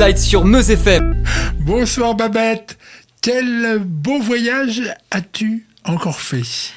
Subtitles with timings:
[0.00, 1.22] Light sur Meuse FM.
[1.58, 2.78] Bonsoir Babette.
[3.20, 6.72] Quel beau voyage as-tu encore fait?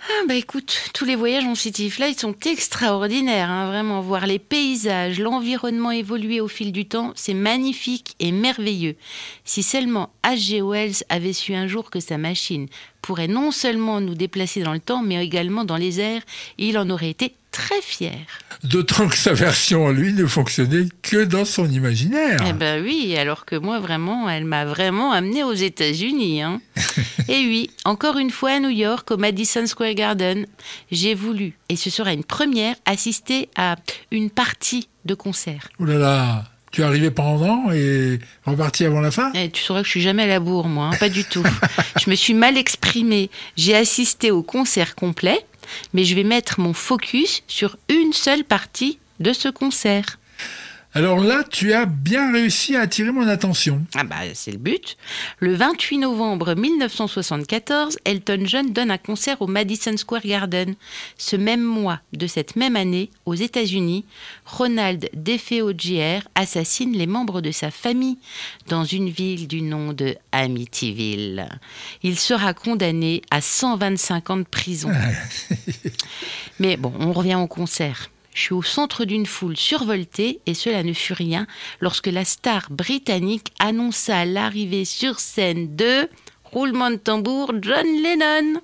[0.00, 4.00] Ah bah écoute, tous les voyages en City Flight sont extraordinaires, hein, vraiment.
[4.00, 8.96] Voir les paysages, l'environnement évoluer au fil du temps, c'est magnifique et merveilleux.
[9.44, 10.60] Si seulement H.G.
[10.60, 12.66] Wells avait su un jour que sa machine
[13.08, 16.20] pourrait non seulement nous déplacer dans le temps, mais également dans les airs,
[16.58, 18.18] il en aurait été très fier.
[18.64, 22.38] D'autant que sa version, lui, ne fonctionnait que dans son imaginaire.
[22.46, 26.42] Eh ben oui, alors que moi, vraiment, elle m'a vraiment amené aux États-Unis.
[26.42, 26.60] Hein.
[27.28, 30.44] et oui, encore une fois à New York, au Madison Square Garden,
[30.90, 33.76] j'ai voulu, et ce sera une première, assister à
[34.10, 35.70] une partie de concert.
[35.78, 39.80] Oh là là tu es arrivé pendant et reparti avant la fin eh, Tu sauras
[39.80, 41.44] que je suis jamais à la bourre, moi, hein, pas du tout.
[42.00, 43.30] je me suis mal exprimée.
[43.56, 45.44] J'ai assisté au concert complet,
[45.94, 50.18] mais je vais mettre mon focus sur une seule partie de ce concert.
[50.94, 53.84] Alors là, tu as bien réussi à attirer mon attention.
[53.94, 54.96] Ah bah c'est le but.
[55.38, 60.74] Le 28 novembre 1974, Elton John donne un concert au Madison Square Garden.
[61.18, 64.06] Ce même mois de cette même année, aux États-Unis,
[64.46, 65.72] Ronald DeFeo
[66.34, 68.18] assassine les membres de sa famille
[68.68, 71.48] dans une ville du nom de Amityville.
[72.02, 74.90] Il sera condamné à 125 ans de prison.
[76.58, 78.08] Mais bon, on revient au concert.
[78.38, 81.48] Je suis au centre d'une foule survoltée et cela ne fut rien
[81.80, 86.08] lorsque la star britannique annonça l'arrivée sur scène de
[86.44, 88.60] roulement de tambour John Lennon.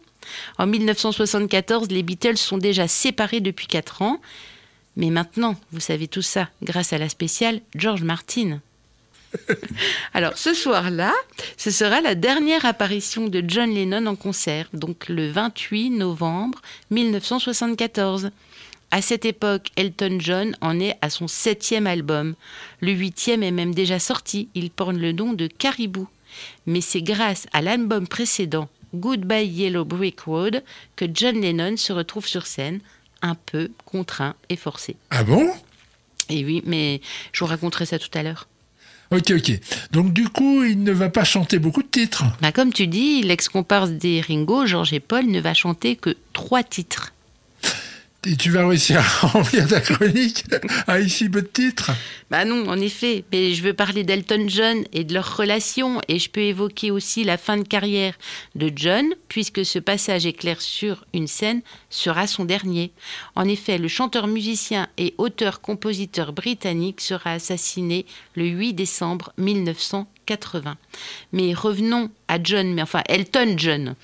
[0.58, 4.20] En 1974, les Beatles sont déjà séparés depuis 4 ans.
[4.96, 8.60] Mais maintenant, vous savez tout ça grâce à la spéciale George Martin.
[10.14, 11.12] Alors ce soir-là,
[11.56, 18.30] ce sera la dernière apparition de John Lennon en concert, donc le 28 novembre 1974.
[18.90, 22.34] À cette époque, Elton John en est à son septième album.
[22.80, 26.08] Le huitième est même déjà sorti, il porte le nom de Caribou.
[26.66, 30.62] Mais c'est grâce à l'album précédent, Goodbye Yellow Brick Road,
[30.96, 32.80] que John Lennon se retrouve sur scène,
[33.22, 34.96] un peu contraint et forcé.
[35.10, 35.50] Ah bon?
[36.28, 37.00] Et oui, mais
[37.32, 38.48] je vous raconterai ça tout à l'heure.
[39.10, 39.60] Ok, ok.
[39.92, 42.24] Donc du coup, il ne va pas chanter beaucoup de titres.
[42.40, 46.62] Bah, comme tu dis, l'ex-comparse des Ringo, Georges et Paul, ne va chanter que trois
[46.62, 47.13] titres.
[48.26, 50.44] Et tu vas réussir à remplir ta chronique
[50.86, 51.90] à ici peu de titres
[52.30, 53.24] Bah non, en effet.
[53.32, 56.00] Mais je veux parler d'Elton John et de leur relation.
[56.08, 58.14] Et je peux évoquer aussi la fin de carrière
[58.54, 62.92] de John, puisque ce passage éclair sur une scène sera son dernier.
[63.36, 70.08] En effet, le chanteur-musicien et auteur-compositeur britannique sera assassiné le 8 décembre 1900.
[70.26, 70.76] 80.
[71.32, 73.94] Mais revenons à John, mais enfin Elton John.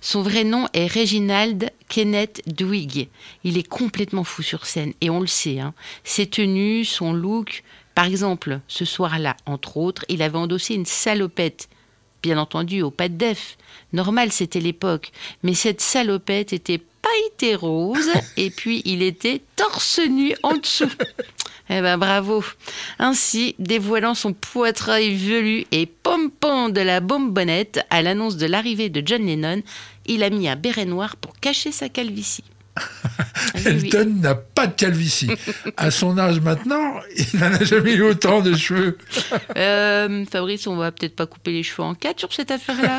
[0.00, 3.08] Son vrai nom est Reginald Kenneth Dwig.
[3.44, 5.60] Il est complètement fou sur scène et on le sait.
[5.60, 5.74] Hein.
[6.04, 7.62] Ses tenues, son look.
[7.94, 11.68] Par exemple, ce soir-là, entre autres, il avait endossé une salopette.
[12.22, 13.56] Bien entendu, au pas de def.
[13.92, 15.10] Normal, c'était l'époque.
[15.42, 20.90] Mais cette salopette était pailletée rose et puis il était torse nu en dessous.
[21.72, 22.44] Eh ben bravo.
[22.98, 29.06] Ainsi, dévoilant son poitrail velu et pompant de la bonbonnette à l'annonce de l'arrivée de
[29.06, 29.62] John Lennon,
[30.06, 32.42] il a mis un béret noir pour cacher sa calvitie.
[33.64, 35.30] Elton n'a pas de calvitie.
[35.76, 38.98] à son âge maintenant, il n'en a jamais eu autant de cheveux.
[39.56, 42.98] Euh, Fabrice, on va peut-être pas couper les cheveux en quatre sur cette affaire-là.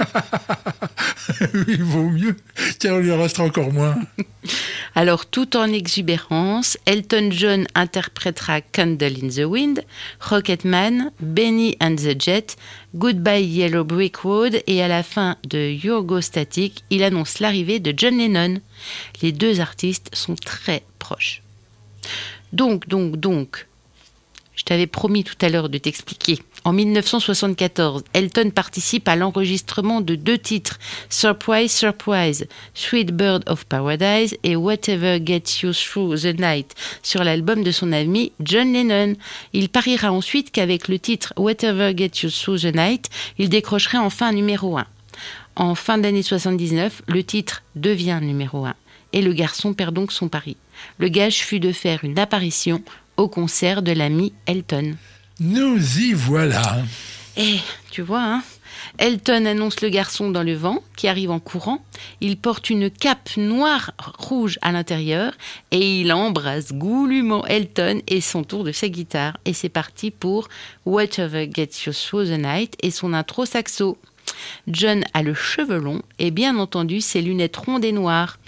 [1.53, 2.35] oui, il vaut mieux,
[2.79, 3.97] car il lui restera encore moins.
[4.95, 9.83] Alors, tout en exubérance, Elton John interprétera Candle in the Wind,
[10.19, 12.57] Rocketman, Benny and the Jet,
[12.93, 17.93] Goodbye Yellow Brick Road et à la fin de Go Static, il annonce l'arrivée de
[17.95, 18.59] John Lennon.
[19.21, 21.41] Les deux artistes sont très proches.
[22.53, 23.67] Donc, donc, donc,
[24.55, 26.39] je t'avais promis tout à l'heure de t'expliquer.
[26.63, 30.77] En 1974, Elton participe à l'enregistrement de deux titres,
[31.09, 37.63] Surprise, Surprise, Sweet Bird of Paradise et Whatever Gets You Through the Night, sur l'album
[37.63, 39.15] de son ami John Lennon.
[39.53, 43.09] Il pariera ensuite qu'avec le titre Whatever Gets You Through the Night,
[43.39, 44.85] il décrocherait enfin numéro 1.
[45.55, 48.75] En fin d'année 79, le titre devient numéro 1
[49.13, 50.57] et le garçon perd donc son pari.
[50.97, 52.83] Le gage fut de faire une apparition
[53.17, 54.95] au concert de l'ami Elton.
[55.39, 56.83] Nous y voilà.
[57.37, 57.59] Eh,
[57.91, 58.43] tu vois, hein
[58.97, 61.83] Elton annonce le garçon dans le vent, qui arrive en courant.
[62.19, 65.33] Il porte une cape noire rouge à l'intérieur
[65.71, 69.37] et il embrasse goulûment Elton et son tour de sa guitare.
[69.45, 70.49] Et c'est parti pour
[70.85, 73.97] Whatever Gets You Through the Night et son intro saxo.
[74.67, 78.39] John a le cheveu long et bien entendu ses lunettes rondes et noires.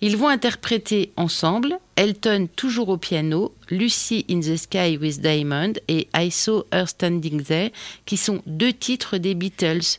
[0.00, 6.08] Ils vont interpréter ensemble Elton toujours au piano, Lucy in the Sky with Diamond et
[6.16, 7.70] I Saw Her Standing There,
[8.06, 9.98] qui sont deux titres des Beatles.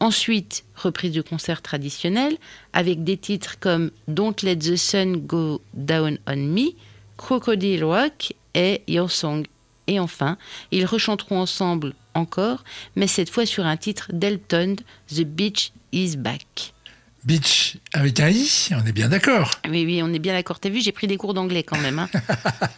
[0.00, 2.36] Ensuite, reprise de concert traditionnel
[2.72, 6.72] avec des titres comme Don't Let the Sun Go Down on Me,
[7.16, 9.44] Crocodile Rock et Your Song.
[9.86, 10.36] Et enfin,
[10.72, 12.64] ils rechanteront ensemble encore,
[12.96, 14.76] mais cette fois sur un titre d'Elton,
[15.08, 16.74] The Beach is Back.
[17.24, 19.52] Beach avec un i, on est bien d'accord.
[19.66, 20.60] Oui, oui, on est bien d'accord.
[20.60, 21.98] T'as vu, j'ai pris des cours d'anglais quand même.
[21.98, 22.08] Hein.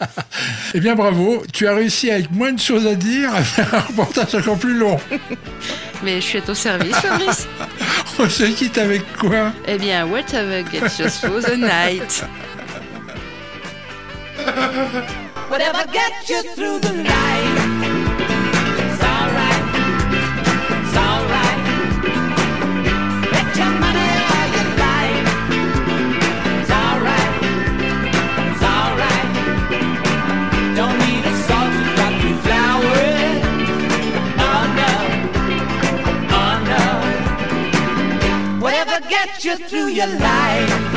[0.75, 1.43] eh bien, bravo.
[1.53, 4.79] Tu as réussi avec moins de choses à dire à faire un reportage encore plus
[4.79, 5.01] long.
[6.05, 7.49] Mais je suis à ton service, Fabrice.
[8.21, 9.53] on se quitte avec quoi?
[9.67, 12.25] Eh bien, whatever gets us through the night.
[15.51, 17.66] whatever gets you through the night.
[39.59, 40.96] Through your life.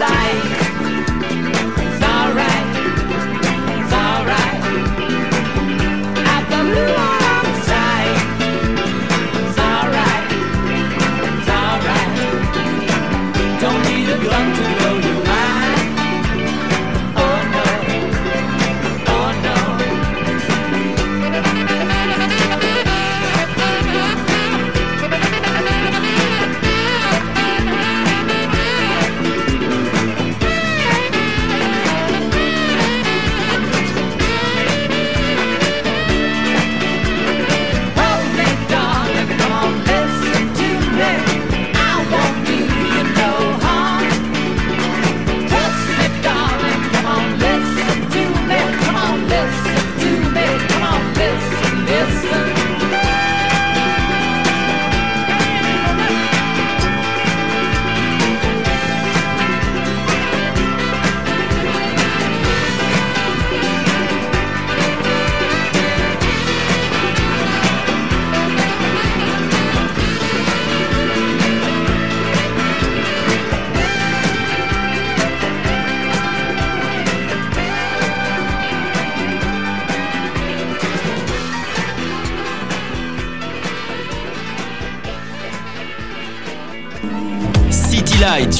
[0.00, 0.59] life.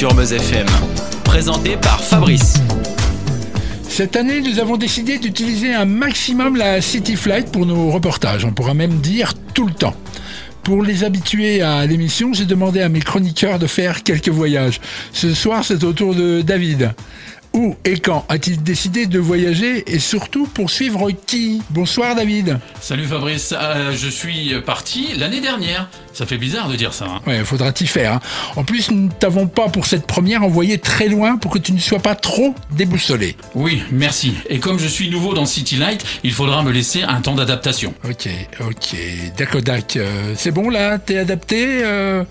[0.01, 0.35] Sur Meuse
[1.83, 2.55] par Fabrice.
[3.87, 8.47] Cette année, nous avons décidé d'utiliser un maximum la City Flight pour nos reportages.
[8.47, 9.95] On pourra même dire tout le temps.
[10.63, 14.81] Pour les habituer à l'émission, j'ai demandé à mes chroniqueurs de faire quelques voyages.
[15.13, 16.95] Ce soir, c'est au tour de David.
[17.61, 21.61] Où et quand a-t-il décidé de voyager et surtout pour suivre qui?
[21.69, 22.59] Bonsoir David.
[22.81, 25.91] Salut Fabrice, euh, je suis parti l'année dernière.
[26.15, 27.05] Ça fait bizarre de dire ça.
[27.05, 27.21] Hein.
[27.27, 28.15] Ouais, faudra t'y faire.
[28.15, 28.21] Hein.
[28.57, 31.73] En plus, nous ne t'avons pas pour cette première envoyé très loin pour que tu
[31.73, 33.37] ne sois pas trop déboussolé.
[33.55, 34.33] Oui, merci.
[34.49, 37.93] Et comme je suis nouveau dans City Light, il faudra me laisser un temps d'adaptation.
[38.09, 38.27] Ok,
[38.61, 38.97] ok.
[39.37, 39.61] D'accord,
[39.97, 42.25] euh, c'est bon là T'es adapté euh...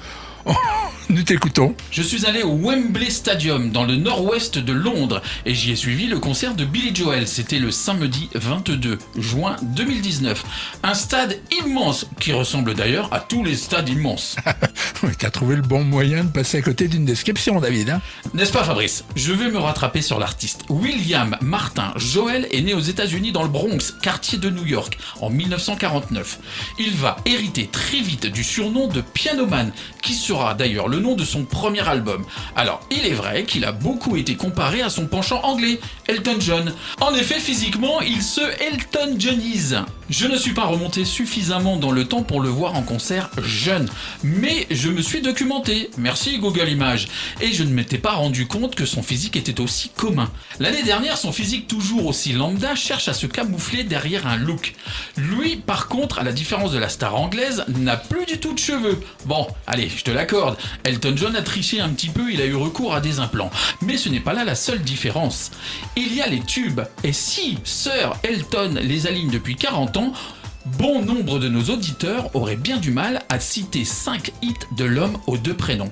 [1.12, 1.74] Nous t'écoutons.
[1.90, 6.06] Je suis allé au Wembley Stadium dans le nord-ouest de Londres et j'y ai suivi
[6.06, 7.28] le concert de Billy Joel.
[7.28, 10.44] C'était le samedi 22 juin 2019.
[10.84, 14.36] Un stade immense qui ressemble d'ailleurs à tous les stades immenses.
[15.18, 17.90] T'as trouvé le bon moyen de passer à côté d'une description, David.
[17.90, 18.02] Hein?
[18.36, 19.04] N'est-ce pas Fabrice?
[19.16, 20.64] Je vais me rattraper sur l'artiste.
[20.70, 25.32] William Martin Joel est né aux États-Unis dans le Bronx, quartier de New York, en
[25.32, 26.38] 1949.
[26.78, 29.72] Il va hériter très vite du surnom de Pianoman,
[30.04, 32.24] qui sera d'ailleurs le nom de son premier album.
[32.56, 36.74] Alors, il est vrai qu'il a beaucoup été comparé à son penchant anglais, Elton John.
[37.02, 39.84] En effet, physiquement, il se Elton Johnise.
[40.10, 43.88] Je ne suis pas remonté suffisamment dans le temps pour le voir en concert jeune,
[44.24, 47.08] mais je me suis documenté, merci Google Images,
[47.42, 50.32] et je ne m'étais pas rendu compte que son physique était aussi commun.
[50.60, 54.74] L'année dernière, son physique toujours aussi lambda cherche à se camoufler derrière un look.
[55.16, 58.60] Lui, par contre, à la différence de la star anglaise, n'a plus du tout de
[58.60, 59.00] cheveux.
[59.26, 62.56] Bon, allez, je te l'accorde, Elton John a triché un petit peu, il a eu
[62.56, 63.52] recours à des implants.
[63.84, 65.52] Mais ce n'est pas là la seule différence.
[65.96, 69.99] Il y a les tubes, et si Sir Elton les aligne depuis 40 ans,
[70.78, 75.18] bon nombre de nos auditeurs auraient bien du mal à citer 5 hits de l'homme
[75.28, 75.92] aux deux prénoms.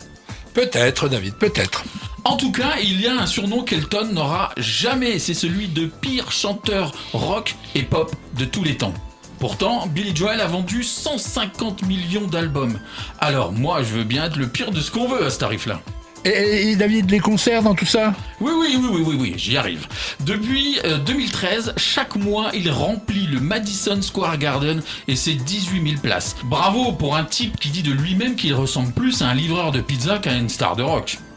[0.53, 1.83] Peut-être, David, peut-être.
[2.23, 6.31] En tout cas, il y a un surnom qu'Elton n'aura jamais, c'est celui de pire
[6.31, 8.93] chanteur rock et pop de tous les temps.
[9.39, 12.79] Pourtant, Billy Joel a vendu 150 millions d'albums.
[13.19, 15.79] Alors moi, je veux bien être le pire de ce qu'on veut à ce tarif-là.
[16.27, 19.55] Et, et David, les concerts dans tout ça Oui, oui, oui, oui, oui, oui, j'y
[19.57, 19.87] arrive.
[20.21, 26.01] Depuis euh, 2013, chaque mois, il remplit le Madison Square Garden et ses 18 000
[26.01, 26.35] places.
[26.45, 29.79] Bravo pour un type qui dit de lui-même qu'il ressemble plus à un livreur de
[29.81, 31.17] pizza qu'à une star de rock.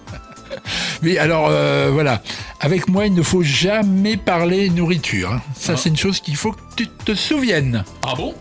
[1.02, 2.22] Oui, alors euh, voilà.
[2.60, 5.32] Avec moi, il ne faut jamais parler nourriture.
[5.32, 5.40] hein.
[5.54, 5.76] Ça, Ah.
[5.78, 7.84] c'est une chose qu'il faut que tu te souviennes.
[8.02, 8.34] Ah bon?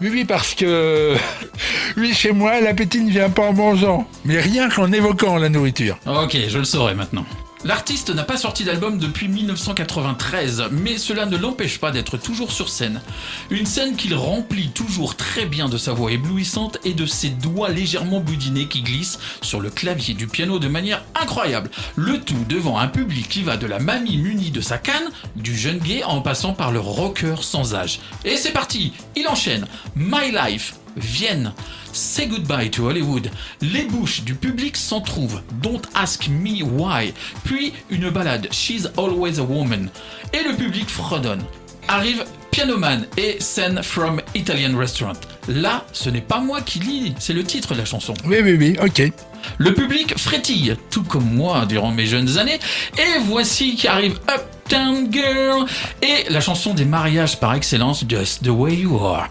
[0.00, 1.14] Oui, oui, parce que.
[1.96, 5.98] Oui, chez moi, l'appétit ne vient pas en mangeant, mais rien qu'en évoquant la nourriture.
[6.06, 7.24] Ok, je le saurai maintenant.
[7.62, 12.70] L'artiste n'a pas sorti d'album depuis 1993, mais cela ne l'empêche pas d'être toujours sur
[12.70, 13.02] scène.
[13.50, 17.68] Une scène qu'il remplit toujours très bien de sa voix éblouissante et de ses doigts
[17.68, 21.70] légèrement boudinés qui glissent sur le clavier du piano de manière incroyable.
[21.96, 25.54] Le tout devant un public qui va de la mamie munie de sa canne, du
[25.54, 28.00] jeune gay en passant par le rocker sans âge.
[28.24, 29.66] Et c'est parti, il enchaîne.
[29.94, 31.52] My Life, Vienne,
[31.92, 33.30] Say Goodbye to Hollywood,
[33.60, 37.12] les bouches du public s'en trouvent, Don't Ask Me Why,
[37.44, 39.88] puis une balade, She's Always a Woman,
[40.32, 41.42] et le public fredonne.
[41.88, 45.18] Arrive Pianoman et Scène from Italian Restaurant.
[45.48, 48.14] Là, ce n'est pas moi qui lis, c'est le titre de la chanson.
[48.24, 49.12] Oui, oui, oui, ok.
[49.58, 52.60] Le public frétille, tout comme moi durant mes jeunes années,
[52.98, 55.64] et voici qui arrive Uptown Girl
[56.02, 59.30] et la chanson des mariages par excellence, Just the Way You Are.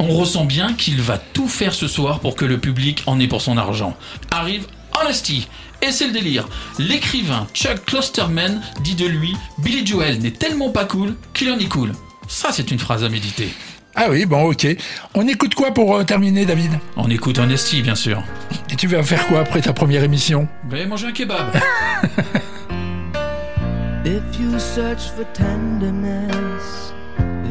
[0.00, 3.26] On ressent bien qu'il va tout faire ce soir pour que le public en ait
[3.26, 3.96] pour son argent.
[4.30, 4.66] Arrive
[5.00, 5.48] Honesty.
[5.82, 6.48] Et c'est le délire.
[6.78, 11.68] L'écrivain Chuck Klosterman dit de lui Billy Joel n'est tellement pas cool qu'il en est
[11.68, 11.92] cool.
[12.28, 13.52] Ça, c'est une phrase à méditer.
[13.94, 14.66] Ah oui, bon, ok.
[15.14, 16.70] On écoute quoi pour euh, terminer, David?
[16.96, 18.22] On écoute Honesty, bien sûr.
[18.70, 20.46] Et tu vas faire quoi après ta première émission?
[20.70, 21.56] Ben, manger un kebab.
[24.04, 26.30] If you search for tenderness,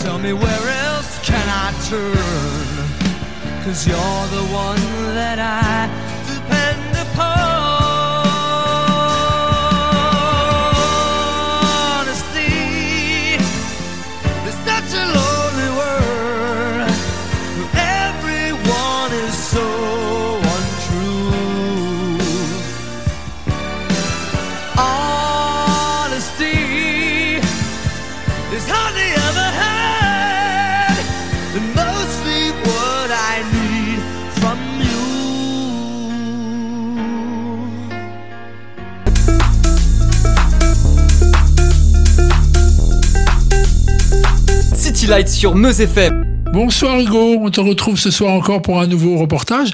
[0.00, 3.64] tell me where else can I turn?
[3.64, 4.80] Cause you're the one
[5.14, 6.09] that I
[45.10, 46.24] Light sur Meuse FM.
[46.52, 49.70] Bonsoir Hugo, on te retrouve ce soir encore pour un nouveau reportage.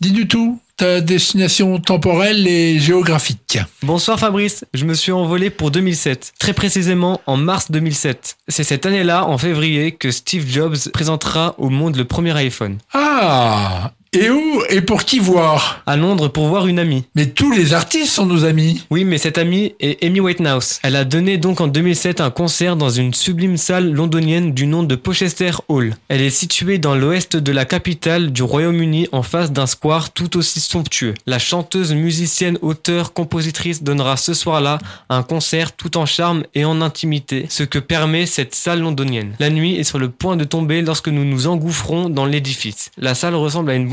[0.00, 3.58] Dis-nous tout, ta destination temporelle et géographique.
[3.82, 8.38] Bonsoir Fabrice, je me suis envolé pour 2007, très précisément en mars 2007.
[8.48, 12.78] C'est cette année-là, en février, que Steve Jobs présentera au monde le premier iPhone.
[12.94, 17.04] Ah Et où et pour qui voir À Londres pour voir une amie.
[17.14, 18.82] Mais tous les artistes sont nos amis.
[18.88, 20.78] Oui, mais cette amie est Amy Whitehouse.
[20.82, 24.82] Elle a donné donc en 2007 un concert dans une sublime salle londonienne du nom
[24.82, 25.94] de Pochester Hall.
[26.08, 30.38] Elle est située dans l'ouest de la capitale du Royaume-Uni en face d'un square tout
[30.38, 31.12] aussi somptueux.
[31.26, 34.78] La chanteuse, musicienne, auteure, compositrice donnera ce soir-là
[35.10, 39.34] un concert tout en charme et en intimité, ce que permet cette salle londonienne.
[39.38, 42.90] La nuit est sur le point de tomber lorsque nous nous engouffrons dans l'édifice.
[42.96, 43.86] La salle ressemble à une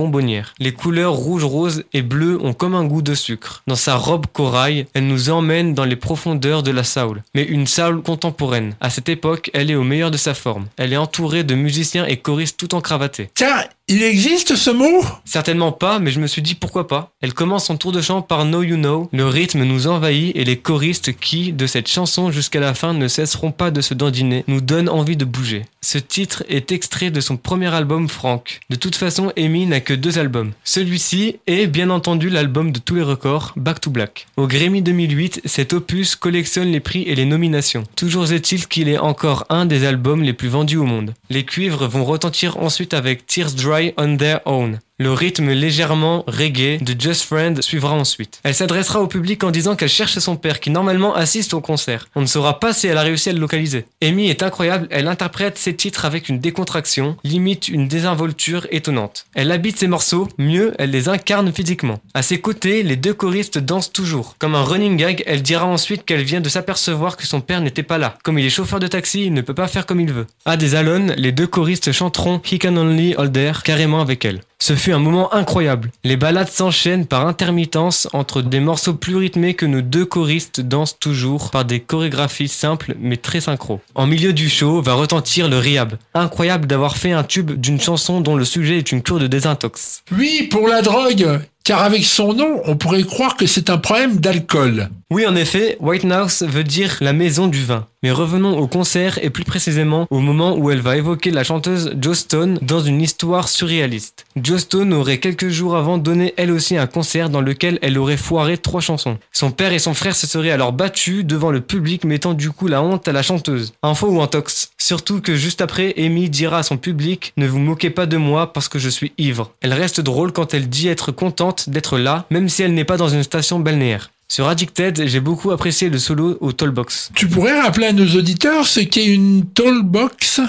[0.59, 3.63] Les couleurs rouge, rose et bleu ont comme un goût de sucre.
[3.67, 7.23] Dans sa robe corail, elle nous emmène dans les profondeurs de la salle.
[7.33, 8.75] Mais une salle contemporaine.
[8.81, 10.65] À cette époque, elle est au meilleur de sa forme.
[10.77, 13.29] Elle est entourée de musiciens et choristes tout en cravaté.
[13.33, 15.03] Tiens, il existe ce mot?
[15.25, 17.11] Certainement pas, mais je me suis dit pourquoi pas.
[17.21, 19.09] Elle commence son tour de chant par Know You Know.
[19.13, 23.07] Le rythme nous envahit et les choristes qui, de cette chanson jusqu'à la fin, ne
[23.07, 25.65] cesseront pas de se dandiner, nous donnent envie de bouger.
[25.81, 28.59] Ce titre est extrait de son premier album Frank.
[28.71, 30.53] De toute façon, Amy n'a que deux albums.
[30.63, 34.25] Celui-ci est bien entendu l'album de tous les records, Back to Black.
[34.35, 37.83] Au Grammy 2008, cet opus collectionne les prix et les nominations.
[37.95, 41.13] Toujours est-il qu'il est encore un des albums les plus vendus au monde.
[41.29, 44.79] Les cuivres vont retentir ensuite avec Tears Dry on Their Own.
[44.97, 48.39] Le rythme légèrement reggae de Just Friend suivra ensuite.
[48.43, 52.07] Elle s'adressera au public en disant qu'elle cherche son père qui normalement assiste au concert.
[52.15, 53.87] On ne saura pas si elle a réussi à le localiser.
[54.01, 59.25] Amy est incroyable, elle interprète ses titres avec une décontraction, limite une désinvolture étonnante.
[59.35, 61.99] Elle habite ses morceaux, mieux, elle les incarne physiquement.
[62.13, 64.37] À ses côtés, les deux choristes dansent toujours.
[64.39, 67.83] Comme un running gag, elle dira ensuite qu'elle vient de s'apercevoir que son père n'était
[67.83, 68.17] pas là.
[68.23, 70.27] Comme il est chauffeur de taxi, il ne peut pas faire comme il veut.
[70.45, 74.39] À des Alone, les deux choristes chanteront He Can Only Hold There carrément avec elle.
[74.67, 75.91] Ce fut un moment incroyable.
[76.03, 80.97] Les ballades s'enchaînent par intermittence entre des morceaux plus rythmés que nos deux choristes dansent
[80.97, 83.79] toujours par des chorégraphies simples mais très synchro.
[83.93, 85.99] En milieu du show va retentir le riab.
[86.15, 90.01] Incroyable d'avoir fait un tube d'une chanson dont le sujet est une cure de désintox.
[90.11, 91.41] Oui, pour la drogue.
[91.65, 94.87] Car avec son nom, on pourrait croire que c'est un problème d'alcool.
[95.11, 97.87] Oui, en effet, White House veut dire la maison du vin.
[98.01, 101.95] Mais revenons au concert et plus précisément au moment où elle va évoquer la chanteuse
[101.99, 104.25] Joe Stone dans une histoire surréaliste.
[104.35, 108.17] Joe Stone aurait quelques jours avant donné elle aussi un concert dans lequel elle aurait
[108.17, 109.17] foiré trois chansons.
[109.31, 112.67] Son père et son frère se seraient alors battus devant le public mettant du coup
[112.67, 113.73] la honte à la chanteuse.
[113.81, 117.89] Info ou intox Surtout que juste après, Amy dira à son public Ne vous moquez
[117.89, 119.51] pas de moi parce que je suis ivre.
[119.61, 122.97] Elle reste drôle quand elle dit être contente d'être là, même si elle n'est pas
[122.97, 124.11] dans une station balnéaire.
[124.27, 127.11] Sur Addicted, j'ai beaucoup apprécié le solo au Tollbox.
[127.13, 130.41] Tu pourrais rappeler à nos auditeurs ce qu'est une tollbox?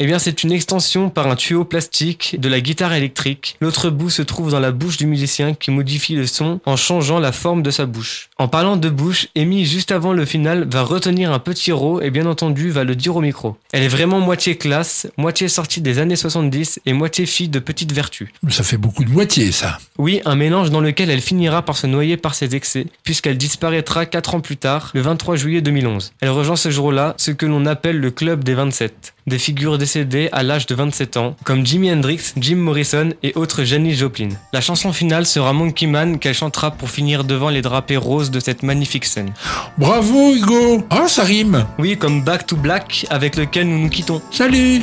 [0.00, 3.56] Eh bien, c'est une extension par un tuyau plastique de la guitare électrique.
[3.60, 7.20] L'autre bout se trouve dans la bouche du musicien qui modifie le son en changeant
[7.20, 8.28] la forme de sa bouche.
[8.36, 12.10] En parlant de bouche, Amy, juste avant le final, va retenir un petit rot et
[12.10, 13.56] bien entendu va le dire au micro.
[13.72, 17.92] Elle est vraiment moitié classe, moitié sortie des années 70 et moitié fille de petite
[17.92, 18.32] vertu.
[18.50, 19.78] Ça fait beaucoup de moitié, ça.
[19.98, 24.06] Oui, un mélange dans lequel elle finira par se noyer par ses excès, puisqu'elle disparaîtra
[24.06, 26.14] 4 ans plus tard, le 23 juillet 2011.
[26.20, 30.28] Elle rejoint ce jour-là ce que l'on appelle le club des 27, des figures décédées
[30.32, 34.28] à l'âge de 27 ans, comme Jimi Hendrix, Jim Morrison et autres Janis Joplin.
[34.52, 38.40] La chanson finale sera Monkey Man qu'elle chantera pour finir devant les drapés roses de
[38.40, 39.32] cette magnifique scène.
[39.78, 40.84] Bravo, Hugo.
[40.90, 41.66] Ah, ça rime.
[41.78, 44.20] Oui, comme Back to Black avec lequel nous nous quittons.
[44.30, 44.82] Salut.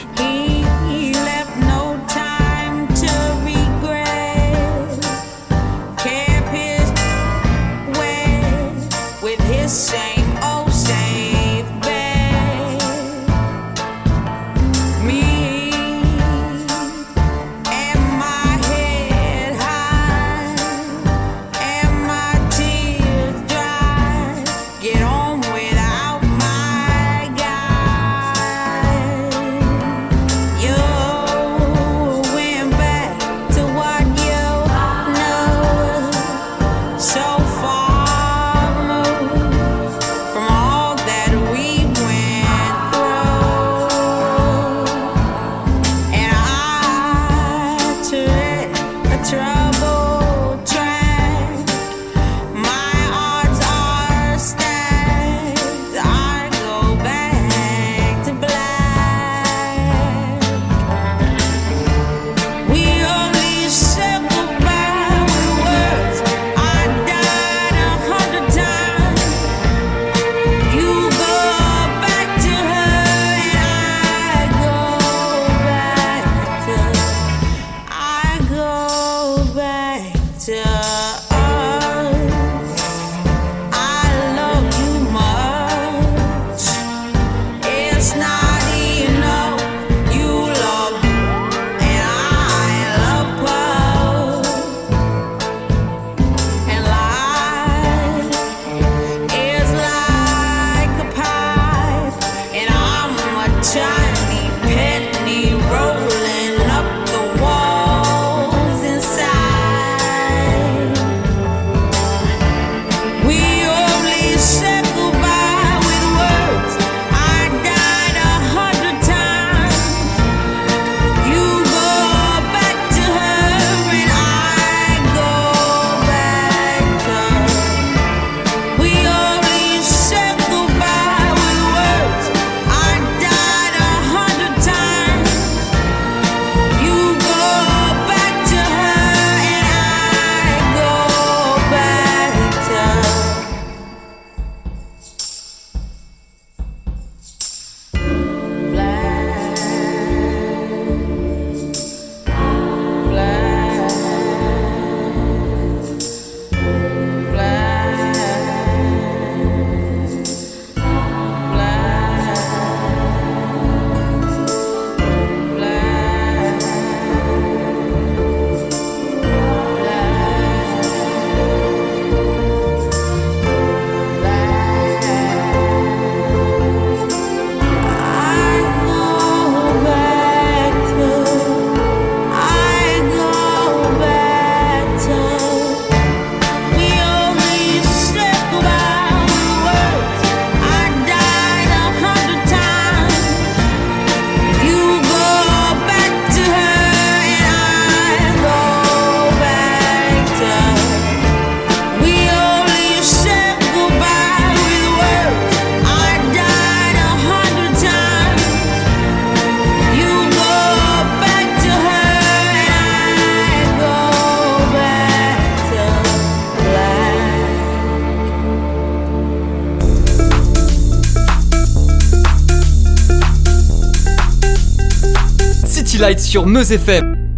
[226.32, 227.36] Sur Meuse FM.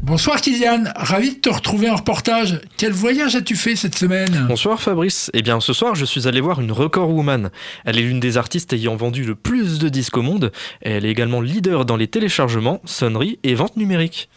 [0.00, 2.58] Bonsoir Kylian, ravi de te retrouver en reportage.
[2.78, 4.46] Quel voyage as-tu fait cette semaine?
[4.48, 5.30] Bonsoir Fabrice.
[5.34, 7.50] Eh bien ce soir je suis allé voir une record woman.
[7.84, 10.52] Elle est l'une des artistes ayant vendu le plus de disques au monde.
[10.80, 14.30] Elle est également leader dans les téléchargements, sonneries et ventes numériques.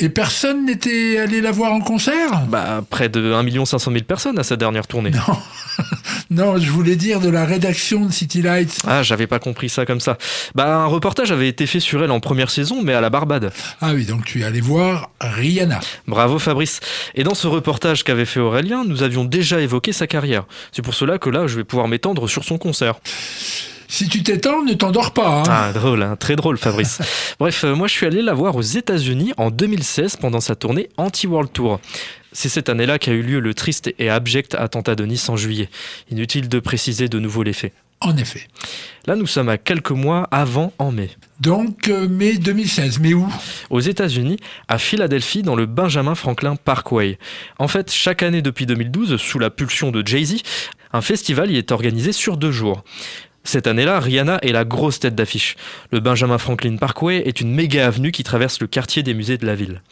[0.00, 2.44] Et personne n'était allé la voir en concert?
[2.48, 5.10] Bah près de 1 500 000 personnes à sa dernière tournée.
[5.10, 5.36] Non,
[6.38, 8.78] Non, je voulais dire de la rédaction de City Lights.
[8.86, 10.18] Ah, j'avais pas compris ça comme ça.
[10.54, 13.52] Bah, un reportage avait été fait sur elle en première saison, mais à la Barbade.
[13.80, 15.80] Ah oui, donc tu es allé voir Rihanna.
[16.06, 16.78] Bravo Fabrice.
[17.16, 20.44] Et dans ce reportage qu'avait fait Aurélien, nous avions déjà évoqué sa carrière.
[20.70, 22.94] C'est pour cela que là, je vais pouvoir m'étendre sur son concert.
[23.90, 25.40] Si tu t'étends, ne t'endors pas.
[25.40, 25.42] hein.
[25.48, 27.00] Ah, drôle, hein, très drôle Fabrice.
[27.40, 30.90] Bref, euh, moi je suis allé la voir aux États-Unis en 2016 pendant sa tournée
[30.98, 31.80] Anti-World Tour.
[32.32, 35.68] C'est cette année-là qu'a eu lieu le triste et abject attentat de Nice en juillet.
[36.10, 37.72] Inutile de préciser de nouveau les faits.
[38.00, 38.46] En effet.
[39.06, 41.10] Là, nous sommes à quelques mois avant en mai.
[41.40, 43.00] Donc, euh, mai 2016.
[43.00, 43.28] Mais où?
[43.70, 44.36] Aux États-Unis,
[44.68, 47.18] à Philadelphie, dans le Benjamin Franklin Parkway.
[47.58, 50.36] En fait, chaque année depuis 2012, sous la pulsion de Jay-Z,
[50.92, 52.84] un festival y est organisé sur deux jours.
[53.42, 55.56] Cette année-là, Rihanna est la grosse tête d'affiche.
[55.90, 59.46] Le Benjamin Franklin Parkway est une méga avenue qui traverse le quartier des musées de
[59.46, 59.82] la ville.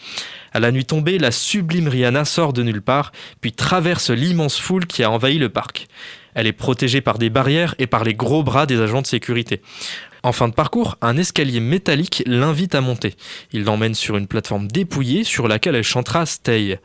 [0.56, 4.86] À la nuit tombée, la sublime Rihanna sort de nulle part, puis traverse l'immense foule
[4.86, 5.86] qui a envahi le parc.
[6.34, 9.60] Elle est protégée par des barrières et par les gros bras des agents de sécurité.
[10.22, 13.16] En fin de parcours, un escalier métallique l'invite à monter.
[13.52, 16.80] Il l'emmène sur une plateforme dépouillée sur laquelle elle chantera Stay.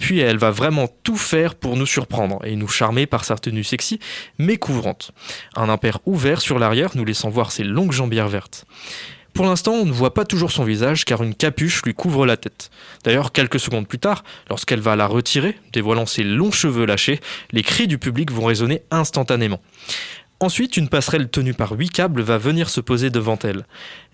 [0.00, 3.62] Puis elle va vraiment tout faire pour nous surprendre et nous charmer par sa tenue
[3.62, 4.00] sexy
[4.38, 5.12] mais couvrante.
[5.54, 8.66] Un impair ouvert sur l'arrière nous laissant voir ses longues jambières vertes.
[9.32, 12.36] Pour l'instant, on ne voit pas toujours son visage car une capuche lui couvre la
[12.36, 12.70] tête.
[13.02, 17.62] D'ailleurs, quelques secondes plus tard, lorsqu'elle va la retirer, dévoilant ses longs cheveux lâchés, les
[17.62, 19.60] cris du public vont résonner instantanément.
[20.40, 23.64] Ensuite, une passerelle tenue par huit câbles va venir se poser devant elle.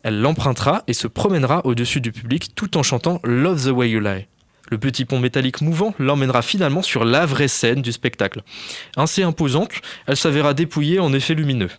[0.03, 4.01] Elle l'empruntera et se promènera au-dessus du public tout en chantant Love the Way You
[4.01, 4.27] Lie.
[4.71, 8.43] Le petit pont métallique mouvant l'emmènera finalement sur la vraie scène du spectacle.
[8.97, 9.73] Ainsi imposante,
[10.07, 11.71] elle s'avéra dépouillée en effet lumineux.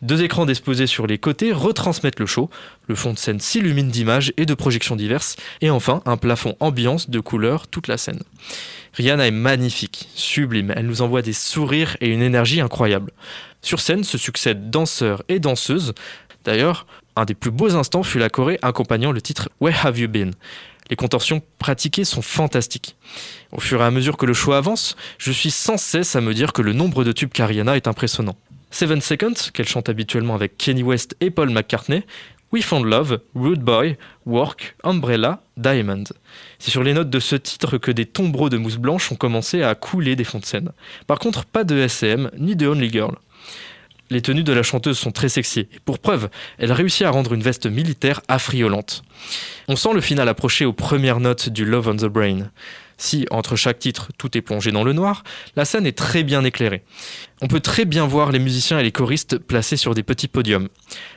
[0.00, 2.50] Deux écrans disposés sur les côtés retransmettent le show,
[2.86, 7.10] le fond de scène s'illumine d'images et de projections diverses, et enfin un plafond ambiance
[7.10, 8.22] de couleurs toute la scène.
[8.94, 13.10] Rihanna est magnifique, sublime, elle nous envoie des sourires et une énergie incroyable.
[13.60, 15.94] Sur scène se succèdent danseurs et danseuses.
[16.44, 20.08] D'ailleurs, un des plus beaux instants fut la Corée accompagnant le titre Where Have You
[20.08, 20.32] Been?
[20.90, 22.96] Les contorsions pratiquées sont fantastiques.
[23.52, 26.32] Au fur et à mesure que le show avance, je suis sans cesse à me
[26.32, 28.36] dire que le nombre de tubes qu'Ariana est impressionnant.
[28.70, 32.04] Seven Seconds, qu'elle chante habituellement avec Kenny West et Paul McCartney,
[32.52, 36.04] We Found Love, Rude Boy, Work, Umbrella, Diamond.
[36.58, 39.62] C'est sur les notes de ce titre que des tombereaux de mousse blanche ont commencé
[39.62, 40.70] à couler des fonds de scène.
[41.06, 43.16] Par contre, pas de SM ni de Only Girl.
[44.10, 47.34] Les tenues de la chanteuse sont très sexy, et pour preuve, elle réussit à rendre
[47.34, 49.02] une veste militaire affriolante.
[49.68, 52.50] On sent le final approcher aux premières notes du Love on the Brain.
[52.98, 55.22] Si, entre chaque titre, tout est plongé dans le noir,
[55.56, 56.82] la scène est très bien éclairée.
[57.40, 60.68] On peut très bien voir les musiciens et les choristes placés sur des petits podiums.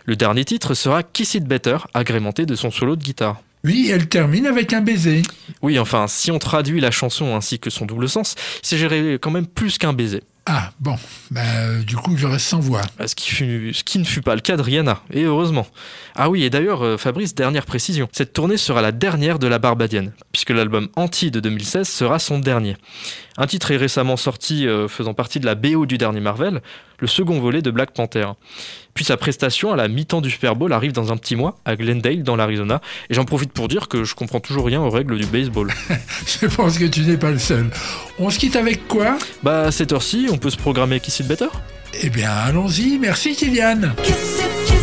[0.05, 3.41] Le dernier titre sera Kiss It Better, agrémenté de son solo de guitare.
[3.63, 5.21] Oui, elle termine avec un baiser.
[5.61, 9.31] Oui, enfin, si on traduit la chanson ainsi que son double sens, il s'agirait quand
[9.31, 10.23] même plus qu'un baiser.
[10.47, 10.95] Ah, bon.
[11.29, 11.41] Bah,
[11.85, 12.81] du coup, je reste sans voix.
[13.05, 15.67] Ce qui, fut- ce qui ne fut pas le cas de Rihanna, et heureusement.
[16.15, 19.59] Ah oui, et d'ailleurs, euh, Fabrice, dernière précision, cette tournée sera la dernière de la
[19.59, 22.75] Barbadienne, puisque l'album Anti de 2016 sera son dernier.
[23.37, 26.61] Un titre est récemment sorti euh, faisant partie de la BO du dernier Marvel,
[27.01, 28.27] le second volet de Black Panther.
[28.93, 31.75] Puis sa prestation à la mi-temps du Super Bowl arrive dans un petit mois à
[31.75, 35.17] Glendale, dans l'Arizona, et j'en profite pour dire que je comprends toujours rien aux règles
[35.17, 35.71] du baseball.
[36.41, 37.69] Je pense que tu n'es pas le seul.
[38.19, 39.17] On se quitte avec quoi?
[39.43, 41.47] Bah, à cette heure-ci, on peut se programmer Kiss It Better?
[42.01, 42.97] Eh bien, allons-y.
[42.99, 43.81] Merci, Kylian.
[44.03, 44.80] Kiss it, kiss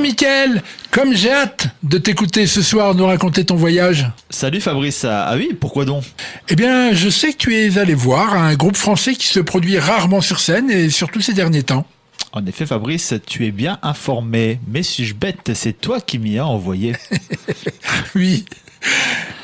[0.00, 4.06] Mickaël, comme j'ai hâte de t'écouter ce soir nous raconter ton voyage.
[4.30, 6.04] Salut Fabrice, ah ah oui, pourquoi donc?
[6.48, 9.78] Eh bien, je sais que tu es allé voir un groupe français qui se produit
[9.78, 11.86] rarement sur scène et surtout ces derniers temps.
[12.32, 16.46] En effet Fabrice, tu es bien informé, mais suis-je bête, c'est toi qui m'y as
[16.46, 16.94] envoyé.
[18.14, 18.46] Oui.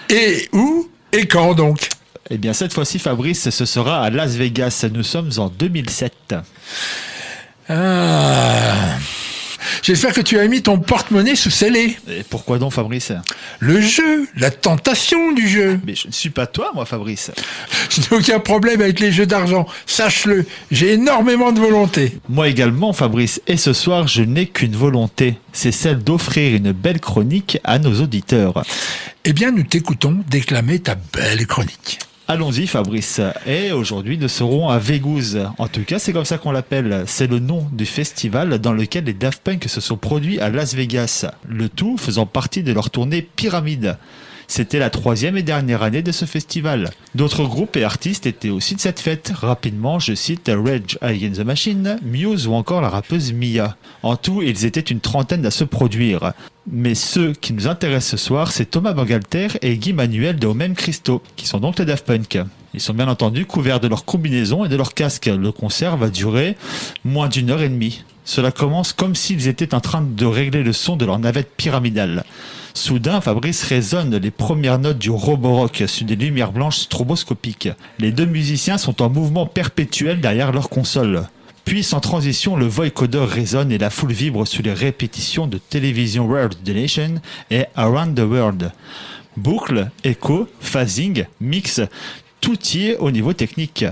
[0.09, 1.89] Et où et quand donc?
[2.31, 6.35] Eh bien cette fois-ci Fabrice, ce sera à Las Vegas, nous sommes en 2007.
[7.69, 8.97] Ah.
[9.83, 11.97] J'espère que tu as mis ton porte-monnaie sous scellé.
[12.09, 13.13] Et pourquoi donc Fabrice?
[13.59, 15.81] Le jeu, la tentation du jeu.
[15.87, 17.31] Mais je ne suis pas toi moi Fabrice.
[17.91, 20.47] Je n'ai aucun problème avec les jeux d'argent, sache-le.
[20.71, 22.19] J'ai énormément de volonté.
[22.29, 27.01] Moi également Fabrice, et ce soir je n'ai qu'une volonté, c'est celle d'offrir une belle
[27.01, 28.63] chronique à nos auditeurs.
[29.25, 31.99] Eh bien, nous t'écoutons déclamer ta belle chronique.
[32.29, 33.21] Allons-y Fabrice.
[33.47, 35.39] Et aujourd'hui nous serons à Vegouz.
[35.59, 37.05] En tout cas c'est comme ça qu'on l'appelle.
[37.07, 40.75] C'est le nom du festival dans lequel les Daft Punk se sont produits à Las
[40.75, 41.27] Vegas.
[41.49, 43.97] Le tout faisant partie de leur tournée Pyramide.
[44.49, 46.91] C'était la troisième et dernière année de ce festival.
[47.15, 49.33] D'autres groupes et artistes étaient aussi de cette fête.
[49.33, 53.77] Rapidement, je cite Rage Against the Machine, Muse ou encore la rappeuse Mia.
[54.03, 56.33] En tout, ils étaient une trentaine à se produire.
[56.71, 60.75] Mais ceux qui nous intéressent ce soir, c'est Thomas Bangalter et Guy Manuel de Homem
[60.75, 62.39] Christo, qui sont donc les Daft Punk.
[62.75, 65.27] Ils sont bien entendu couverts de leur combinaison et de leur casque.
[65.27, 66.57] Le concert va durer
[67.05, 68.03] moins d'une heure et demie.
[68.25, 72.25] Cela commence comme s'ils étaient en train de régler le son de leur navette pyramidale.
[72.75, 77.69] Soudain, Fabrice résonne les premières notes du Roborock sur des lumières blanches stroboscopiques.
[78.01, 81.29] Les deux musiciens sont en mouvement perpétuel derrière leur console.
[81.67, 86.25] Puis, sans transition, le vocoder résonne et la foule vibre sous les répétitions de Television
[86.25, 88.71] World the Nation et Around the World.
[89.37, 91.81] Boucle, écho, phasing, mix,
[92.41, 93.85] tout y est au niveau technique.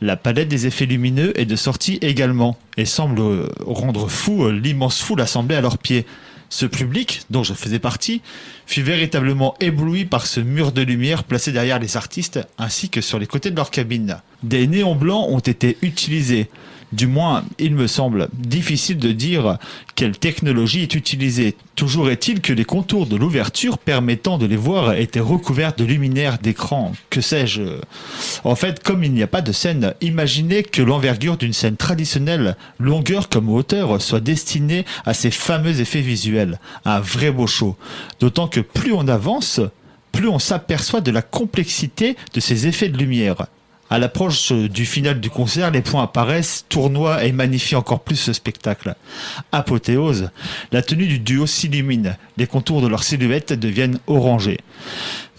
[0.00, 4.52] La palette des effets lumineux est de sortie également et semble euh, rendre fou euh,
[4.52, 6.06] l'immense foule assemblée à leurs pieds.
[6.48, 8.22] Ce public, dont je faisais partie,
[8.66, 13.18] fut véritablement ébloui par ce mur de lumière placé derrière les artistes ainsi que sur
[13.18, 14.18] les côtés de leur cabine.
[14.44, 16.48] Des néons blancs ont été utilisés.
[16.96, 19.58] Du moins, il me semble difficile de dire
[19.96, 21.54] quelle technologie est utilisée.
[21.74, 26.38] Toujours est-il que les contours de l'ouverture permettant de les voir étaient recouverts de luminaires
[26.38, 26.92] d'écran.
[27.10, 27.60] Que sais-je?
[28.44, 32.56] En fait, comme il n'y a pas de scène, imaginez que l'envergure d'une scène traditionnelle,
[32.80, 36.58] longueur comme hauteur, soit destinée à ces fameux effets visuels.
[36.86, 37.76] Un vrai beau show.
[38.20, 39.60] D'autant que plus on avance,
[40.12, 43.48] plus on s'aperçoit de la complexité de ces effets de lumière.
[43.88, 48.32] À l'approche du final du concert, les points apparaissent, tournoient et magnifient encore plus ce
[48.32, 48.96] spectacle.
[49.52, 50.30] Apothéose,
[50.72, 54.58] la tenue du duo s'illumine, les contours de leur silhouette deviennent orangés.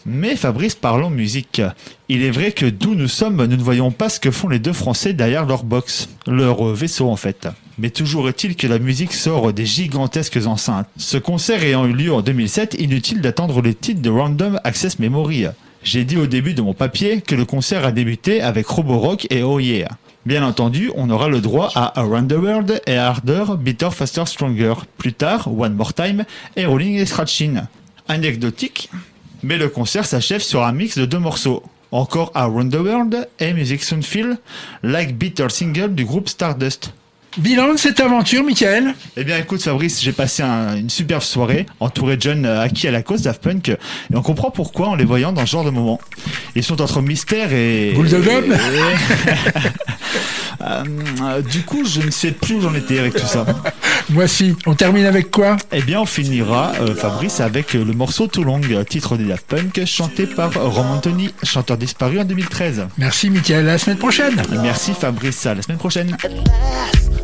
[0.09, 1.61] Mais Fabrice, parlons musique.
[2.07, 4.59] Il est vrai que d'où nous sommes, nous ne voyons pas ce que font les
[4.59, 7.49] deux Français derrière leur box, leur euh, vaisseau en fait.
[7.77, 10.87] Mais toujours est-il que la musique sort des gigantesques enceintes.
[10.95, 15.47] Ce concert ayant eu lieu en 2007, inutile d'attendre les titres de Random Access Memory.
[15.88, 19.41] J'ai dit au début de mon papier que le concert a débuté avec Roborock et
[19.41, 19.57] Oh.
[20.25, 24.73] Bien entendu, on aura le droit à Around the World et Harder, Bitter, Faster, Stronger.
[24.97, 26.25] Plus tard, One More Time
[26.57, 27.61] et Rolling et Scratching.
[28.09, 28.89] Anecdotique,
[29.43, 31.63] mais le concert s'achève sur un mix de deux morceaux.
[31.93, 34.39] Encore Around the World et Music Soon Feel,
[34.83, 36.91] Like Bitter Single du groupe Stardust.
[37.38, 41.65] Bilan de cette aventure, Michael Eh bien écoute Fabrice, j'ai passé un- une superbe soirée
[41.79, 43.77] entouré de jeunes euh, acquis à la cause Daft Punk et
[44.15, 45.99] on comprend pourquoi en les voyant dans ce genre de moment.
[46.55, 47.91] Ils sont entre mystère et...
[47.95, 48.55] Boule de gomme
[50.59, 50.83] Euh,
[51.21, 53.45] euh, Du coup je ne sais plus où j'en étais avec tout ça.
[54.09, 54.55] Moi si.
[54.65, 55.55] On termine avec quoi?
[55.71, 58.59] Eh bien on finira euh, Fabrice avec le morceau Too Long,
[58.89, 62.88] titre des Daft Punk chanté par Roman Anthony, chanteur disparu en 2013.
[62.97, 64.41] Merci Michael, à la semaine prochaine.
[64.63, 66.17] Merci Fabrice, à la semaine prochaine.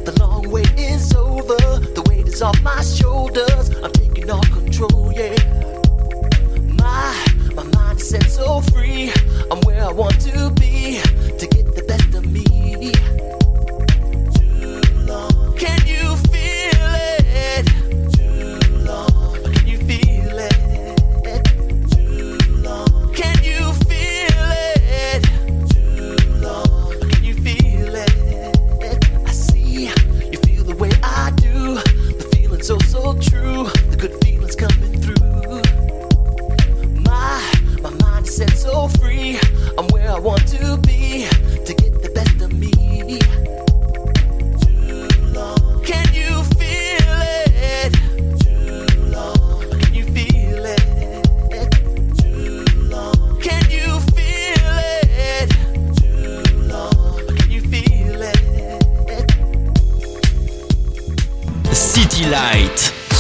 [0.06, 1.56] The long wait is over.
[1.56, 3.70] The weight is off my shoulders.
[3.82, 5.36] I'm taking all control, yeah.
[6.82, 7.16] My,
[7.56, 9.14] my mind is set so free.
[9.50, 11.00] I'm where I want to be
[11.38, 11.63] to get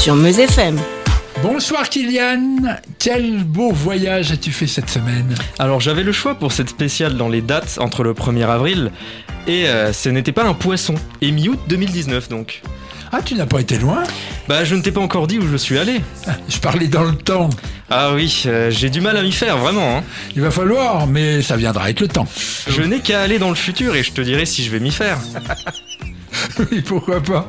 [0.03, 0.77] sur Meuse FM.
[1.41, 2.57] Bonsoir Kylian,
[2.99, 7.29] quel beau voyage as-tu fait cette semaine Alors j'avais le choix pour cette spéciale dans
[7.29, 8.91] les dates entre le 1er avril
[9.47, 10.95] et euh, ce n'était pas un poisson.
[11.21, 12.61] Et mi-août 2019 donc.
[13.13, 14.03] Ah, tu n'as pas été loin
[14.49, 16.01] Bah je ne t'ai pas encore dit où je suis allé.
[16.49, 17.49] Je parlais dans le temps.
[17.89, 19.99] Ah oui, euh, j'ai du mal à m'y faire vraiment.
[19.99, 20.03] hein.
[20.35, 22.27] Il va falloir, mais ça viendra avec le temps.
[22.67, 24.91] Je n'ai qu'à aller dans le futur et je te dirai si je vais m'y
[24.91, 25.17] faire.
[26.59, 27.47] Oui, pourquoi pas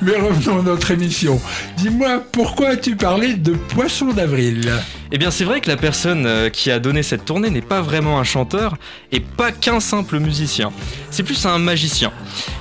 [0.00, 1.40] Mais revenons à notre émission.
[1.76, 4.72] Dis-moi, pourquoi as-tu parlé de poisson d'avril?
[5.10, 7.80] Eh bien c'est vrai que la personne euh, qui a donné cette tournée n'est pas
[7.80, 8.76] vraiment un chanteur
[9.10, 10.70] et pas qu'un simple musicien.
[11.10, 12.12] C'est plus un magicien.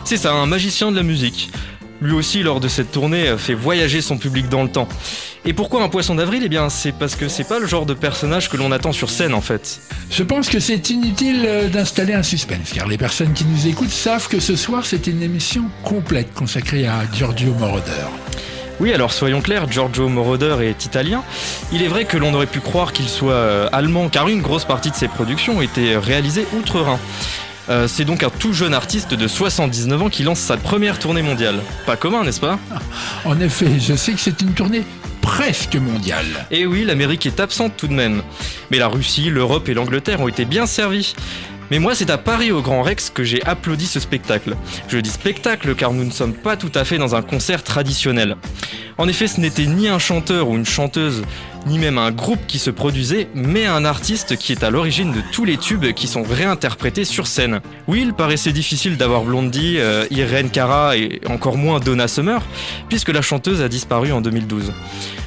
[0.03, 1.51] C'est ça, un magicien de la musique.
[2.01, 4.87] Lui aussi, lors de cette tournée, euh, fait voyager son public dans le temps.
[5.45, 6.43] Et pourquoi un poisson d'avril?
[6.45, 9.09] Eh bien, c'est parce que c'est pas le genre de personnage que l'on attend sur
[9.09, 9.79] scène en fait.
[10.11, 13.89] Je pense que c'est inutile euh, d'installer un suspense, car les personnes qui nous écoutent
[13.89, 17.91] savent que ce soir c'est une émission complète consacrée à Giorgio Moroder.
[18.79, 21.23] Oui, alors soyons clairs, Giorgio Moroder est italien.
[21.71, 24.65] Il est vrai que l'on aurait pu croire qu'il soit euh, allemand, car une grosse
[24.65, 26.99] partie de ses productions étaient réalisées outre-Rhin.
[27.69, 31.21] Euh, c'est donc un tout jeune artiste de 79 ans qui lance sa première tournée
[31.21, 31.59] mondiale.
[31.85, 32.59] Pas commun, n'est-ce pas?
[33.25, 34.83] En effet, je sais que c'est une tournée
[35.21, 36.47] presque mondiale.
[36.51, 38.21] Et oui, l'Amérique est absente tout de même.
[38.71, 41.13] Mais la Russie, l'Europe et l'Angleterre ont été bien servis.
[41.69, 44.55] Mais moi, c'est à Paris au Grand Rex que j'ai applaudi ce spectacle.
[44.87, 48.37] Je dis spectacle car nous ne sommes pas tout à fait dans un concert traditionnel.
[48.97, 51.23] En effet, ce n'était ni un chanteur ou une chanteuse,
[51.67, 55.21] ni même un groupe qui se produisait, mais un artiste qui est à l'origine de
[55.31, 57.59] tous les tubes qui sont réinterprétés sur scène.
[57.87, 62.41] Oui, il paraissait difficile d'avoir Blondie, euh, Irene Cara et encore moins Donna Summer,
[62.89, 64.71] puisque la chanteuse a disparu en 2012.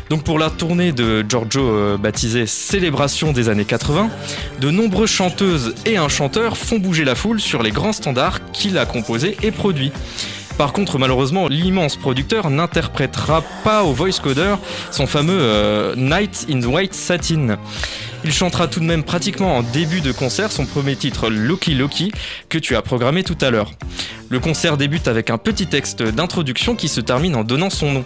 [0.08, 4.10] Donc pour la tournée de Giorgio euh, baptisée Célébration des années 80,
[4.60, 8.76] de nombreuses chanteuses et un chanteur font bouger la foule sur les grands standards qu'il
[8.78, 9.92] a composés et produits.
[10.60, 14.56] Par contre, malheureusement, l'immense producteur n'interprétera pas au voice coder
[14.90, 17.56] son fameux euh, Night in White Satin.
[18.24, 22.12] Il chantera tout de même pratiquement en début de concert son premier titre Lucky Lucky
[22.50, 23.70] que tu as programmé tout à l'heure.
[24.28, 28.04] Le concert débute avec un petit texte d'introduction qui se termine en donnant son nom.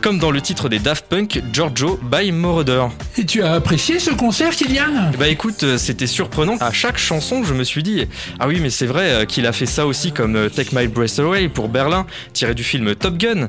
[0.00, 2.86] Comme dans le titre des Daft Punk, Giorgio by Moroder.
[3.18, 5.10] Et tu as apprécié ce concert, Kylian?
[5.18, 6.56] Bah écoute, euh, c'était surprenant.
[6.60, 8.06] À chaque chanson, je me suis dit,
[8.38, 10.86] ah oui, mais c'est vrai euh, qu'il a fait ça aussi comme euh, Take My
[10.86, 13.48] Breath Away pour Berlin, tiré du film Top Gun.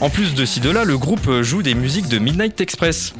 [0.00, 3.14] En plus de ci de là, le groupe joue des musiques de Midnight Express.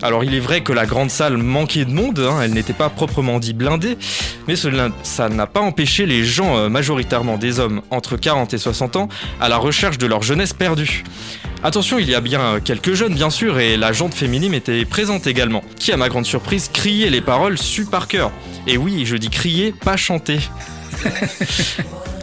[0.00, 2.88] Alors il est vrai que la grande salle manquait de monde, hein, elle n'était pas
[2.88, 3.98] proprement dit blindée,
[4.46, 8.94] mais cela, ça n'a pas empêché les gens, majoritairement des hommes entre 40 et 60
[8.94, 9.08] ans,
[9.40, 11.02] à la recherche de leur jeunesse perdue.
[11.62, 15.26] Attention, il y a bien quelques jeunes bien sûr, et la jante féminine était présente
[15.26, 18.32] également, qui à ma grande surprise criait les paroles su par cœur.
[18.66, 20.38] Et oui, je dis crier, pas chanter.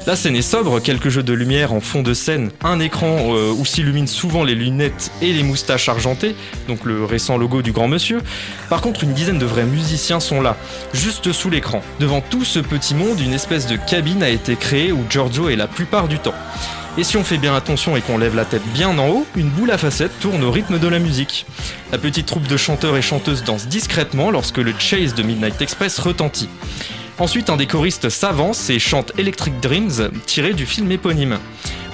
[0.07, 3.51] La scène est sobre, quelques jeux de lumière en fond de scène, un écran euh,
[3.51, 6.33] où s'illuminent souvent les lunettes et les moustaches argentées,
[6.69, 8.21] donc le récent logo du grand monsieur.
[8.69, 10.55] Par contre, une dizaine de vrais musiciens sont là,
[10.93, 11.83] juste sous l'écran.
[11.99, 15.57] Devant tout ce petit monde, une espèce de cabine a été créée où Giorgio est
[15.57, 16.35] la plupart du temps.
[16.99, 19.49] Et si on fait bien attention et qu'on lève la tête bien en haut, une
[19.49, 21.45] boule à facettes tourne au rythme de la musique.
[21.91, 25.99] La petite troupe de chanteurs et chanteuses danse discrètement lorsque le chase de Midnight Express
[25.99, 26.49] retentit.
[27.19, 31.37] Ensuite, un des choristes s'avance et chante Electric Dreams, tiré du film éponyme.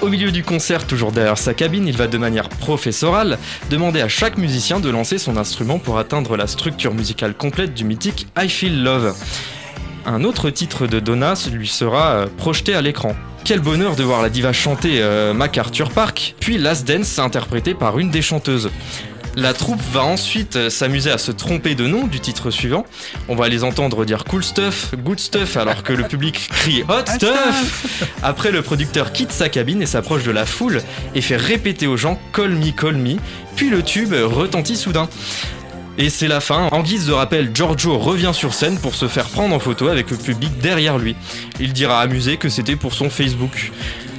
[0.00, 3.38] Au milieu du concert, toujours derrière sa cabine, il va de manière professorale
[3.68, 7.84] demander à chaque musicien de lancer son instrument pour atteindre la structure musicale complète du
[7.84, 9.14] mythique I Feel Love.
[10.06, 13.16] Un autre titre de Donna lui sera euh, projeté à l'écran.
[13.42, 17.98] Quel bonheur de voir la diva chanter euh, MacArthur Park, puis Last Dance interprété par
[17.98, 18.70] une des chanteuses.
[19.36, 22.84] La troupe va ensuite euh, s'amuser à se tromper de nom du titre suivant.
[23.28, 27.06] On va les entendre dire cool stuff, good stuff, alors que le public crie hot
[27.06, 28.04] stuff.
[28.22, 30.82] Après, le producteur quitte sa cabine et s'approche de la foule
[31.14, 33.16] et fait répéter aux gens call me, call me.
[33.56, 35.08] Puis le tube retentit soudain.
[35.96, 36.68] Et c'est la fin.
[36.72, 40.10] En guise de rappel, Giorgio revient sur scène pour se faire prendre en photo avec
[40.10, 41.14] le public derrière lui.
[41.60, 43.70] Il dira amusé que c'était pour son Facebook.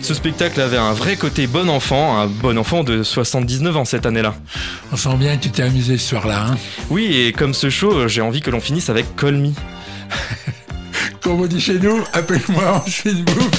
[0.01, 4.05] Ce spectacle avait un vrai côté bon enfant, un bon enfant de 79 ans cette
[4.05, 4.35] année-là.
[4.91, 6.45] On sent bien que tu t'es amusé ce soir-là.
[6.51, 6.57] Hein
[6.89, 9.49] Oui, et comme ce show, j'ai envie que l'on finisse avec Call Me.
[11.21, 13.51] Comme on dit chez nous, appelle-moi en Facebook.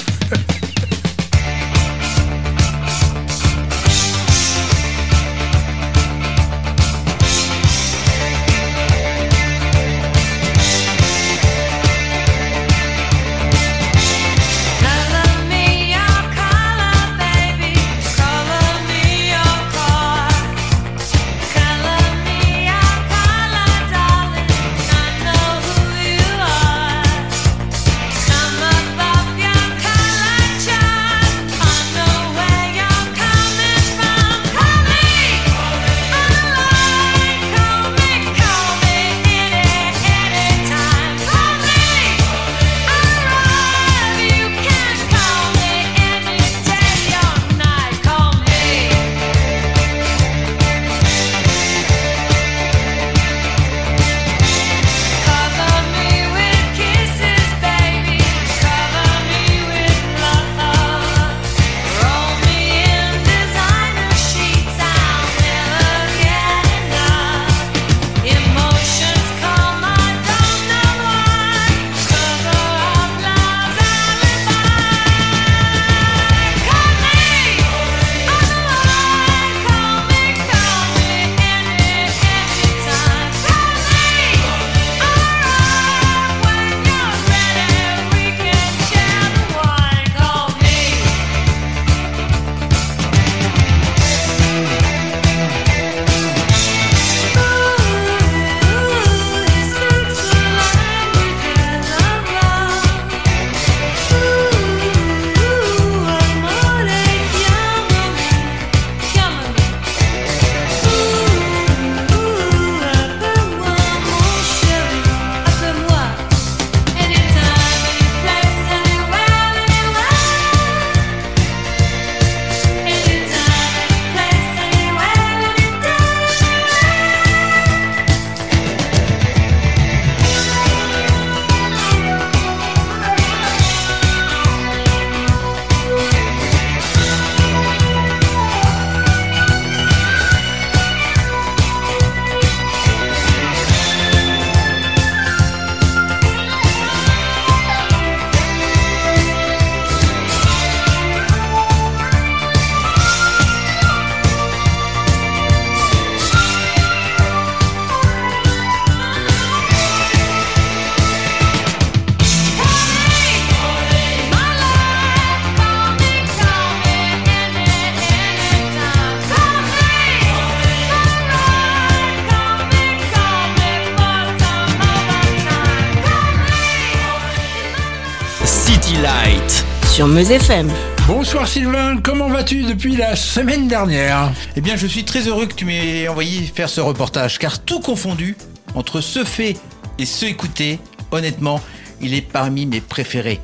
[180.16, 180.72] Meuse FM.
[181.06, 184.32] Bonsoir Sylvain, comment vas-tu depuis la semaine dernière?
[184.56, 187.80] Eh bien, je suis très heureux que tu m'aies envoyé faire ce reportage, car tout
[187.80, 188.34] confondu,
[188.74, 189.58] entre ce fait
[189.98, 190.78] et ce écouté,
[191.10, 191.60] honnêtement,
[192.00, 193.42] il est parmi mes préférés.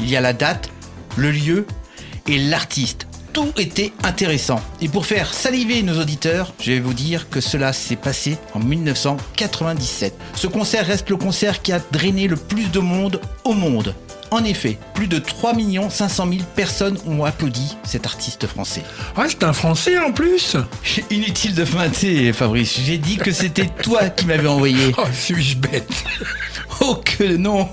[0.00, 0.70] Il y a la date,
[1.18, 1.66] le lieu
[2.26, 3.06] et l'artiste.
[3.34, 4.62] Tout était intéressant.
[4.80, 8.60] Et pour faire saliver nos auditeurs, je vais vous dire que cela s'est passé en
[8.60, 10.14] 1997.
[10.34, 13.94] Ce concert reste le concert qui a drainé le plus de monde au monde.
[14.34, 15.52] En effet, plus de 3
[15.90, 18.82] 500 000 personnes ont applaudi cet artiste français.
[19.16, 20.56] Ah, c'est un français en plus
[21.12, 22.80] Inutile de feinter, Fabrice.
[22.84, 24.92] J'ai dit que c'était toi qui m'avais envoyé.
[24.98, 25.88] Oh, suis-je bête?
[26.80, 27.68] Oh que non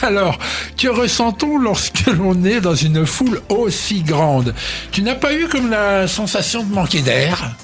[0.00, 0.38] Alors,
[0.78, 4.54] que ressent-on lorsque l'on est dans une foule aussi grande?
[4.92, 7.54] Tu n'as pas eu comme la sensation de manquer d'air?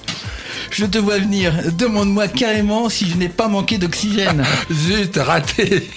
[0.70, 1.52] Je te vois venir.
[1.76, 4.44] Demande-moi carrément si je n'ai pas manqué d'oxygène.
[4.70, 5.88] Zut, raté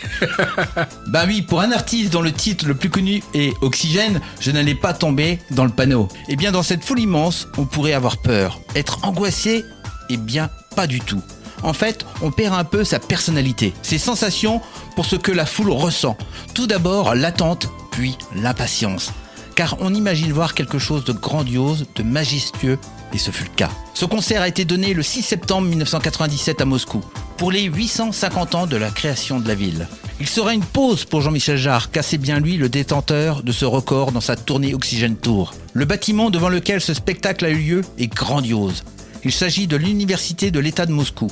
[1.08, 4.76] Bah oui, pour un artiste dont le titre le plus connu est Oxygène, je n'allais
[4.76, 6.08] pas tomber dans le panneau.
[6.30, 8.62] Eh bien, dans cette foule immense, on pourrait avoir peur.
[8.76, 9.66] Être angoissé
[10.10, 11.22] Eh bien, pas du tout.
[11.64, 14.62] En fait, on perd un peu sa personnalité, ses sensations
[14.96, 16.18] pour ce que la foule ressent.
[16.56, 19.12] Tout d'abord, l'attente, puis l'impatience.
[19.56, 22.80] Car on imagine voir quelque chose de grandiose, de majestueux,
[23.14, 23.70] et ce fut le cas.
[23.94, 27.02] Ce concert a été donné le 6 septembre 1997 à Moscou,
[27.38, 29.88] pour les 850 ans de la création de la ville.
[30.20, 33.66] Il sera une pause pour Jean-Michel Jarre, car c'est bien lui le détenteur de ce
[33.66, 35.54] record dans sa tournée Oxygène Tour.
[35.74, 38.84] Le bâtiment devant lequel ce spectacle a eu lieu est grandiose.
[39.24, 41.28] Il s'agit de l'Université de l'État de Moscou.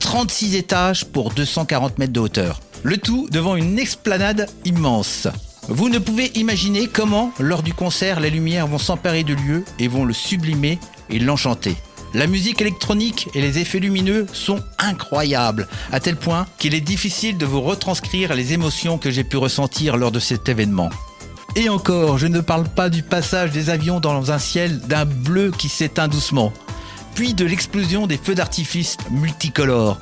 [0.00, 2.60] 36 étages pour 240 mètres de hauteur.
[2.82, 5.28] Le tout devant une explanade immense.
[5.68, 9.88] Vous ne pouvez imaginer comment, lors du concert, les lumières vont s'emparer du lieu et
[9.88, 10.78] vont le sublimer
[11.10, 11.76] et l'enchanter.
[12.12, 17.38] La musique électronique et les effets lumineux sont incroyables, à tel point qu'il est difficile
[17.38, 20.90] de vous retranscrire les émotions que j'ai pu ressentir lors de cet événement.
[21.54, 25.52] Et encore, je ne parle pas du passage des avions dans un ciel d'un bleu
[25.56, 26.52] qui s'éteint doucement,
[27.14, 30.00] puis de l'explosion des feux d'artifice multicolores.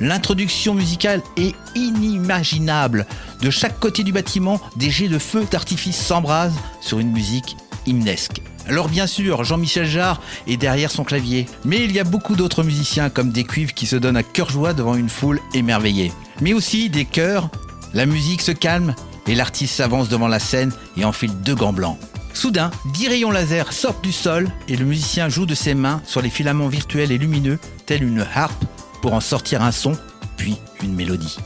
[0.00, 3.06] L'introduction musicale est inimaginable.
[3.42, 7.56] De chaque côté du bâtiment, des jets de feux d'artifice s'embrasent sur une musique
[7.86, 8.40] hymnesque.
[8.70, 12.62] Alors bien sûr, Jean-Michel Jarre est derrière son clavier, mais il y a beaucoup d'autres
[12.62, 16.12] musiciens comme des cuivres qui se donnent à cœur joie devant une foule émerveillée.
[16.40, 17.50] Mais aussi des chœurs,
[17.94, 18.94] la musique se calme
[19.26, 21.98] et l'artiste s'avance devant la scène et enfile deux gants blancs.
[22.32, 26.22] Soudain, dix rayons laser sortent du sol et le musicien joue de ses mains sur
[26.22, 28.64] les filaments virtuels et lumineux, tel une harpe,
[29.02, 29.98] pour en sortir un son,
[30.36, 31.38] puis une mélodie.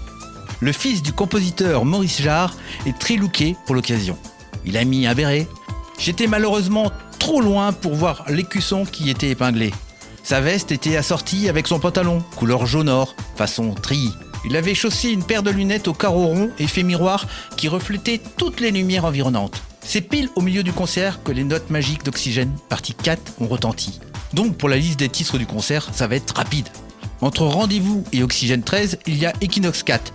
[0.61, 2.55] Le fils du compositeur Maurice Jarre
[2.85, 4.19] est très looké pour l'occasion.
[4.67, 5.49] Il a mis un béret.
[5.99, 6.91] J'étais malheureusement
[7.25, 9.73] trop loin pour voir l'écusson qui était épinglé.
[10.23, 14.11] Sa veste était assortie avec son pantalon, couleur jaune or, façon tri.
[14.45, 18.21] Il avait chaussé une paire de lunettes au carreau rond et fait miroir qui reflétaient
[18.37, 19.63] toutes les lumières environnantes.
[19.81, 24.01] C'est pile au milieu du concert que les notes magiques d'Oxygène, partie 4, ont retenti.
[24.35, 26.69] Donc pour la liste des titres du concert, ça va être rapide.
[27.23, 30.13] Entre Rendez-vous et Oxygène 13, il y a Equinox 4.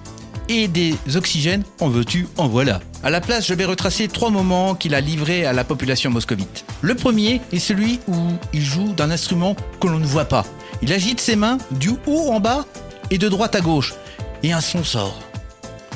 [0.51, 2.79] Et des oxygènes, en veux-tu, en voilà.
[3.03, 6.65] À la place, je vais retracer trois moments qu'il a livrés à la population moscovite.
[6.81, 8.15] Le premier est celui où
[8.51, 10.43] il joue d'un instrument que l'on ne voit pas.
[10.81, 12.65] Il agite ses mains du haut en bas
[13.11, 13.93] et de droite à gauche.
[14.41, 15.19] Et un son sort.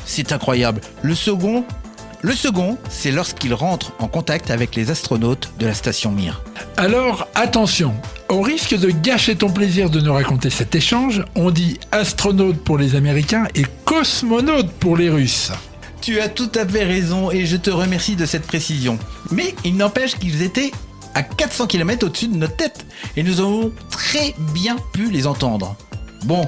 [0.05, 0.81] C'est incroyable.
[1.01, 1.65] Le second,
[2.23, 6.41] le second, c'est lorsqu'il rentre en contact avec les astronautes de la station Mir.
[6.77, 7.93] Alors, attention,
[8.29, 12.77] au risque de gâcher ton plaisir de nous raconter cet échange, on dit astronaute pour
[12.77, 15.51] les Américains et cosmonaute pour les Russes.
[15.99, 18.97] Tu as tout à fait raison et je te remercie de cette précision.
[19.29, 20.71] Mais il n'empêche qu'ils étaient
[21.15, 22.85] à 400 km au-dessus de notre tête
[23.17, 25.75] et nous avons très bien pu les entendre.
[26.23, 26.47] Bon,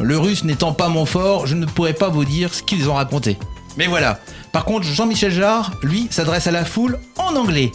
[0.00, 2.94] le russe n'étant pas mon fort, je ne pourrais pas vous dire ce qu'ils ont
[2.94, 3.38] raconté.
[3.76, 4.20] Mais voilà.
[4.52, 7.72] Par contre, Jean-Michel Jarre, lui, s'adresse à la foule en anglais.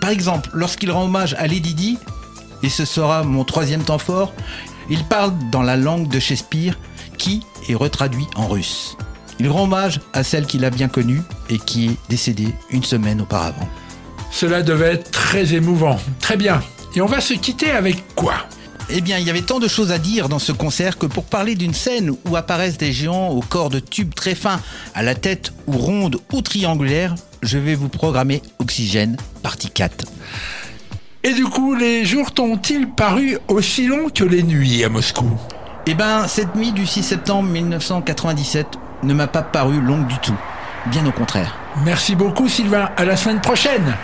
[0.00, 1.98] Par exemple, lorsqu'il rend hommage à Lady Di,
[2.62, 4.32] et ce sera mon troisième temps fort,
[4.90, 6.78] il parle dans la langue de Shakespeare
[7.18, 8.96] qui est retraduit en russe.
[9.38, 13.20] Il rend hommage à celle qu'il a bien connue et qui est décédée une semaine
[13.20, 13.68] auparavant.
[14.30, 15.98] Cela devait être très émouvant.
[16.20, 16.60] Très bien.
[16.94, 18.34] Et on va se quitter avec quoi?
[18.90, 21.24] Eh bien, il y avait tant de choses à dire dans ce concert que pour
[21.24, 24.60] parler d'une scène où apparaissent des géants au corps de tubes très fins,
[24.94, 30.04] à la tête ou ronde ou triangulaire, je vais vous programmer Oxygène, partie 4.
[31.22, 35.30] Et du coup, les jours t'ont-ils paru aussi longs que les nuits à Moscou?
[35.86, 38.66] Eh ben, cette nuit du 6 septembre 1997
[39.02, 40.36] ne m'a pas paru longue du tout.
[40.86, 41.56] Bien au contraire.
[41.84, 43.96] Merci beaucoup Sylvain, à la semaine prochaine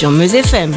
[0.00, 0.72] Sur Meuse FM.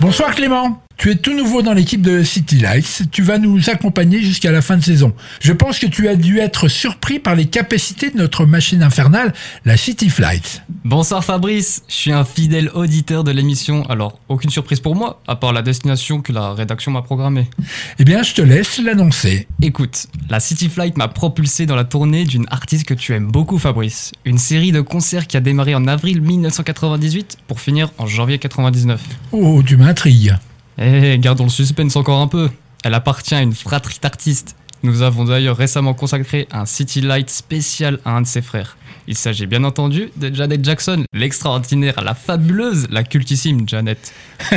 [0.00, 0.85] Bonsoir Clément.
[0.96, 3.02] Tu es tout nouveau dans l'équipe de City Lights.
[3.12, 5.12] Tu vas nous accompagner jusqu'à la fin de saison.
[5.40, 9.34] Je pense que tu as dû être surpris par les capacités de notre machine infernale,
[9.66, 10.62] la City Flight.
[10.84, 15.36] Bonsoir Fabrice, je suis un fidèle auditeur de l'émission, alors aucune surprise pour moi, à
[15.36, 17.50] part la destination que la rédaction m'a programmée.
[17.98, 19.46] Eh bien, je te laisse l'annoncer.
[19.60, 23.58] Écoute, la City Flight m'a propulsé dans la tournée d'une artiste que tu aimes beaucoup
[23.58, 24.12] Fabrice.
[24.24, 28.98] Une série de concerts qui a démarré en avril 1998 pour finir en janvier 99.
[29.32, 30.34] Oh, tu m'intrigues.
[30.78, 32.50] Eh, gardons le suspense encore un peu.
[32.84, 34.56] Elle appartient à une fratrie d'artistes.
[34.82, 38.76] Nous avons d'ailleurs récemment consacré un City Light spécial à un de ses frères.
[39.08, 44.12] Il s'agit bien entendu de Janet Jackson, l'extraordinaire, la fabuleuse, la cultissime Janet.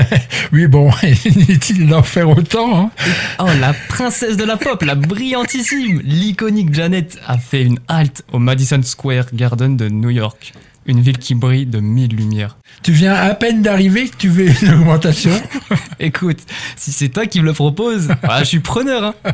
[0.51, 0.89] Oui, bon,
[1.25, 2.85] inutile d'en faire autant.
[2.85, 2.91] Hein.
[3.39, 8.39] Oh, la princesse de la pop, la brillantissime, l'iconique Janet a fait une halte au
[8.39, 10.53] Madison Square Garden de New York.
[10.85, 12.57] Une ville qui brille de mille lumières.
[12.83, 15.31] Tu viens à peine d'arriver que tu veux une augmentation.
[15.99, 16.39] Écoute,
[16.75, 18.07] si c'est toi qui me le propose,
[18.39, 19.13] je suis preneur.
[19.23, 19.33] Hein.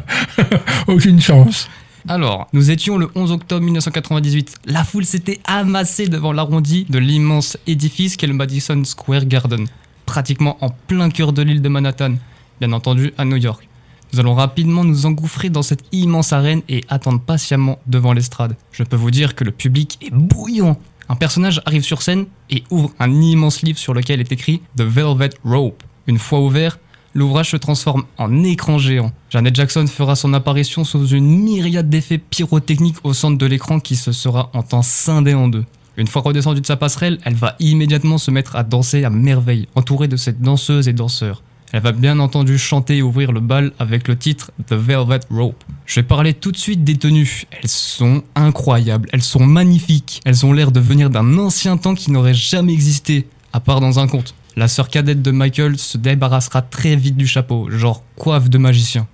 [0.87, 1.69] Aucune chance.
[2.07, 4.57] Alors, nous étions le 11 octobre 1998.
[4.65, 9.65] La foule s'était amassée devant l'arrondi de l'immense édifice qu'est le Madison Square Garden,
[10.05, 12.15] pratiquement en plein cœur de l'île de Manhattan,
[12.59, 13.67] bien entendu à New York.
[14.13, 18.55] Nous allons rapidement nous engouffrer dans cette immense arène et attendre patiemment devant l'estrade.
[18.71, 20.79] Je peux vous dire que le public est bouillant.
[21.07, 24.81] Un personnage arrive sur scène et ouvre un immense livre sur lequel est écrit The
[24.81, 25.83] Velvet Rope.
[26.07, 26.79] Une fois ouvert,
[27.13, 29.11] l'ouvrage se transforme en écran géant.
[29.29, 33.95] Janet Jackson fera son apparition sous une myriade d'effets pyrotechniques au centre de l'écran qui
[33.95, 35.65] se sera en temps scindé en deux.
[35.97, 39.67] Une fois redescendue de sa passerelle, elle va immédiatement se mettre à danser à merveille,
[39.75, 41.41] entourée de cette danseuse et danseurs.
[41.75, 45.61] Elle va bien entendu chanter et ouvrir le bal avec le titre The Velvet Rope.
[45.85, 47.43] Je vais parler tout de suite des tenues.
[47.51, 52.11] Elles sont incroyables, elles sont magnifiques, elles ont l'air de venir d'un ancien temps qui
[52.11, 54.35] n'aurait jamais existé, à part dans un conte.
[54.55, 59.05] La sœur cadette de Michael se débarrassera très vite du chapeau, genre coiffe de magicien.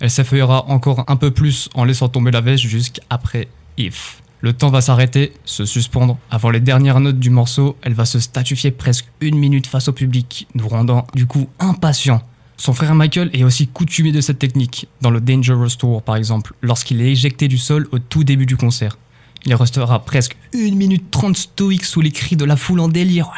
[0.00, 3.46] Elle s'effeuillera encore un peu plus en laissant tomber la veste jusqu'après
[3.76, 4.22] If.
[4.40, 6.18] Le temps va s'arrêter, se suspendre.
[6.30, 9.92] Avant les dernières notes du morceau, elle va se statufier presque une minute face au
[9.92, 12.22] public, nous rendant du coup impatients.
[12.56, 16.54] Son frère Michael est aussi coutumier de cette technique, dans le Dangerous Tour par exemple,
[16.62, 18.98] lorsqu'il est éjecté du sol au tout début du concert.
[19.46, 23.30] Il restera presque une minute trente stoïque sous les cris de la foule en délire.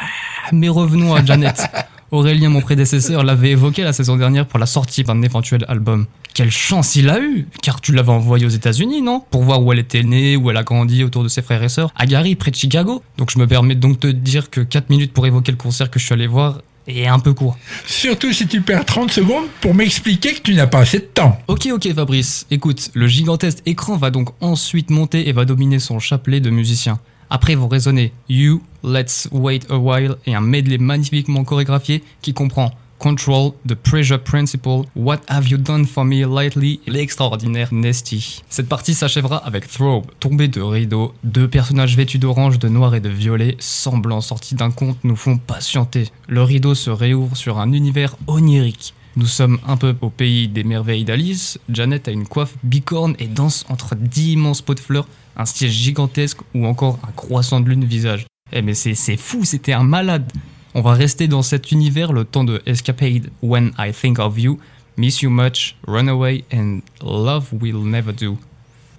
[0.51, 1.67] Mais revenons à Janet.
[2.11, 6.07] Aurélien, mon prédécesseur, l'avait évoqué la saison dernière pour la sortie d'un éventuel album.
[6.33, 9.23] Quelle chance il a eu Car tu l'avais envoyé aux États-Unis, non?
[9.31, 11.69] Pour voir où elle était née, où elle a grandi autour de ses frères et
[11.69, 13.01] sœurs, à Gary, près de Chicago.
[13.17, 15.89] Donc je me permets donc de te dire que 4 minutes pour évoquer le concert
[15.89, 17.57] que je suis allé voir est un peu court.
[17.85, 21.39] Surtout si tu perds 30 secondes pour m'expliquer que tu n'as pas assez de temps.
[21.47, 25.99] Ok, ok Fabrice, écoute, le gigantesque écran va donc ensuite monter et va dominer son
[25.99, 26.99] chapelet de musiciens.
[27.33, 32.73] Après vont résonner You, Let's Wait a While et un medley magnifiquement chorégraphié qui comprend
[32.99, 38.43] Control, The Pressure Principle, What Have You Done For Me Lately et l'extraordinaire Nesty.
[38.49, 42.99] Cette partie s'achèvera avec Throbe, tombée de rideau, deux personnages vêtus d'orange, de noir et
[42.99, 46.09] de violet, semblants sortis d'un conte, nous font patienter.
[46.27, 48.93] Le rideau se réouvre sur un univers onirique.
[49.17, 51.59] Nous sommes un peu au pays des merveilles d'Alice.
[51.69, 56.39] Janet a une coiffe bicorne et danse entre d'immenses pots de fleurs, un siège gigantesque
[56.55, 58.25] ou encore un croissant de lune visage.
[58.53, 60.31] Eh mais c'est c'est fou, c'était un malade.
[60.73, 64.59] On va rester dans cet univers le temps de Escapade, When I Think of You,
[64.95, 68.37] Miss You Much, Runaway and Love Will Never Do.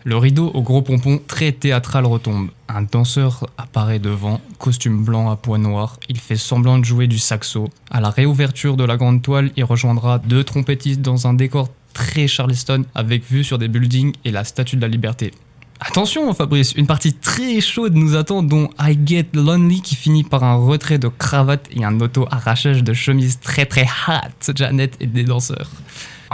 [0.05, 2.48] Le rideau au gros pompon très théâtral retombe.
[2.68, 5.98] Un danseur apparaît devant, costume blanc à pois noirs.
[6.09, 7.68] Il fait semblant de jouer du saxo.
[7.90, 12.26] À la réouverture de la grande toile, il rejoindra deux trompettistes dans un décor très
[12.26, 15.30] Charleston avec vue sur des buildings et la statue de la liberté.
[15.78, 20.44] Attention Fabrice, une partie très chaude nous attend dont I Get Lonely qui finit par
[20.44, 25.24] un retrait de cravate et un auto-arrachage de chemise très très hot, Janet et des
[25.24, 25.70] danseurs.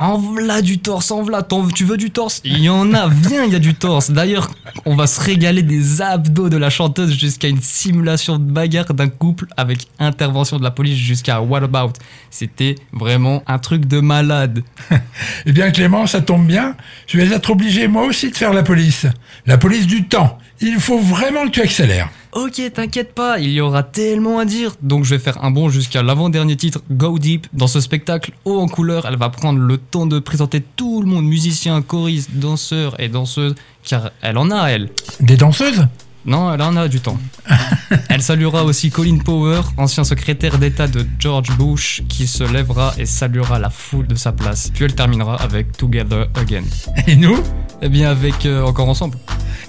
[0.00, 1.44] En v'là du torse, en v'là,
[1.74, 2.40] tu veux du torse?
[2.44, 4.12] Il y en a, viens, il y a du torse.
[4.12, 4.48] D'ailleurs,
[4.86, 9.08] on va se régaler des abdos de la chanteuse jusqu'à une simulation de bagarre d'un
[9.08, 11.94] couple avec intervention de la police jusqu'à What About?
[12.30, 14.62] C'était vraiment un truc de malade.
[15.46, 16.76] Eh bien Clément, ça tombe bien.
[17.06, 19.06] Je vais être obligé moi aussi de faire la police.
[19.46, 20.38] La police du temps.
[20.60, 22.10] Il faut vraiment que tu accélères.
[22.32, 24.74] Ok, t'inquiète pas, il y aura tellement à dire.
[24.82, 27.46] Donc je vais faire un bond jusqu'à l'avant-dernier titre, Go Deep.
[27.52, 31.08] Dans ce spectacle haut en couleur, elle va prendre le temps de présenter tout le
[31.08, 33.54] monde, musiciens, choristes, danseurs et danseuses,
[33.84, 34.90] car elle en a, elle.
[35.20, 35.86] Des danseuses?
[36.28, 37.18] Non, elle en a du temps.
[38.10, 43.06] elle saluera aussi Colin Power, ancien secrétaire d'État de George Bush, qui se lèvera et
[43.06, 44.70] saluera la foule de sa place.
[44.74, 46.64] Puis elle terminera avec Together Again.
[47.06, 47.42] Et nous?
[47.80, 49.16] Eh bien avec euh, Encore Ensemble.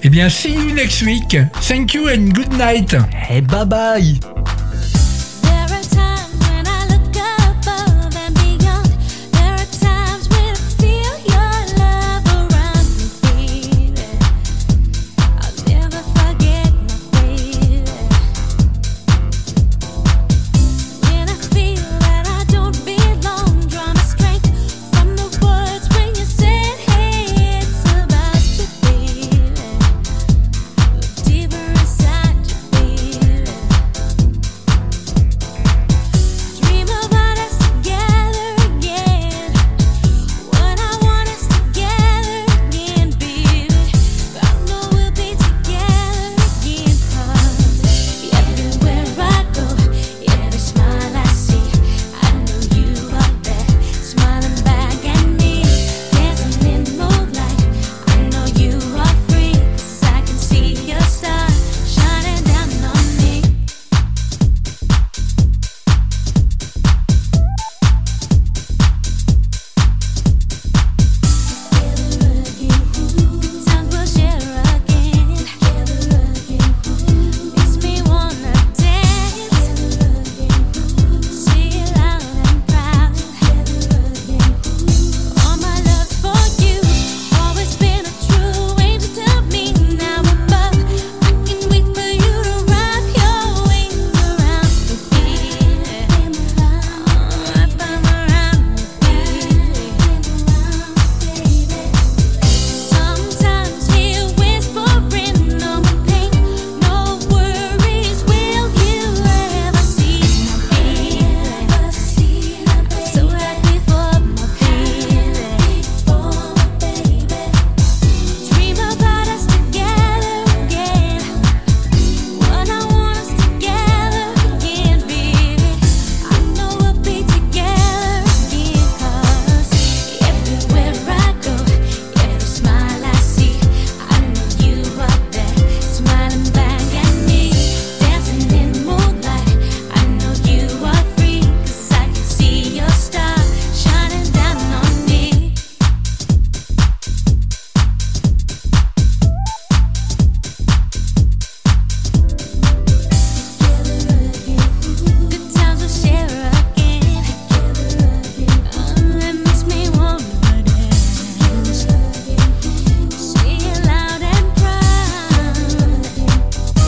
[0.04, 1.38] Eh bien, see you next week.
[1.66, 2.94] Thank you and good night.
[3.30, 4.20] Eh bye bye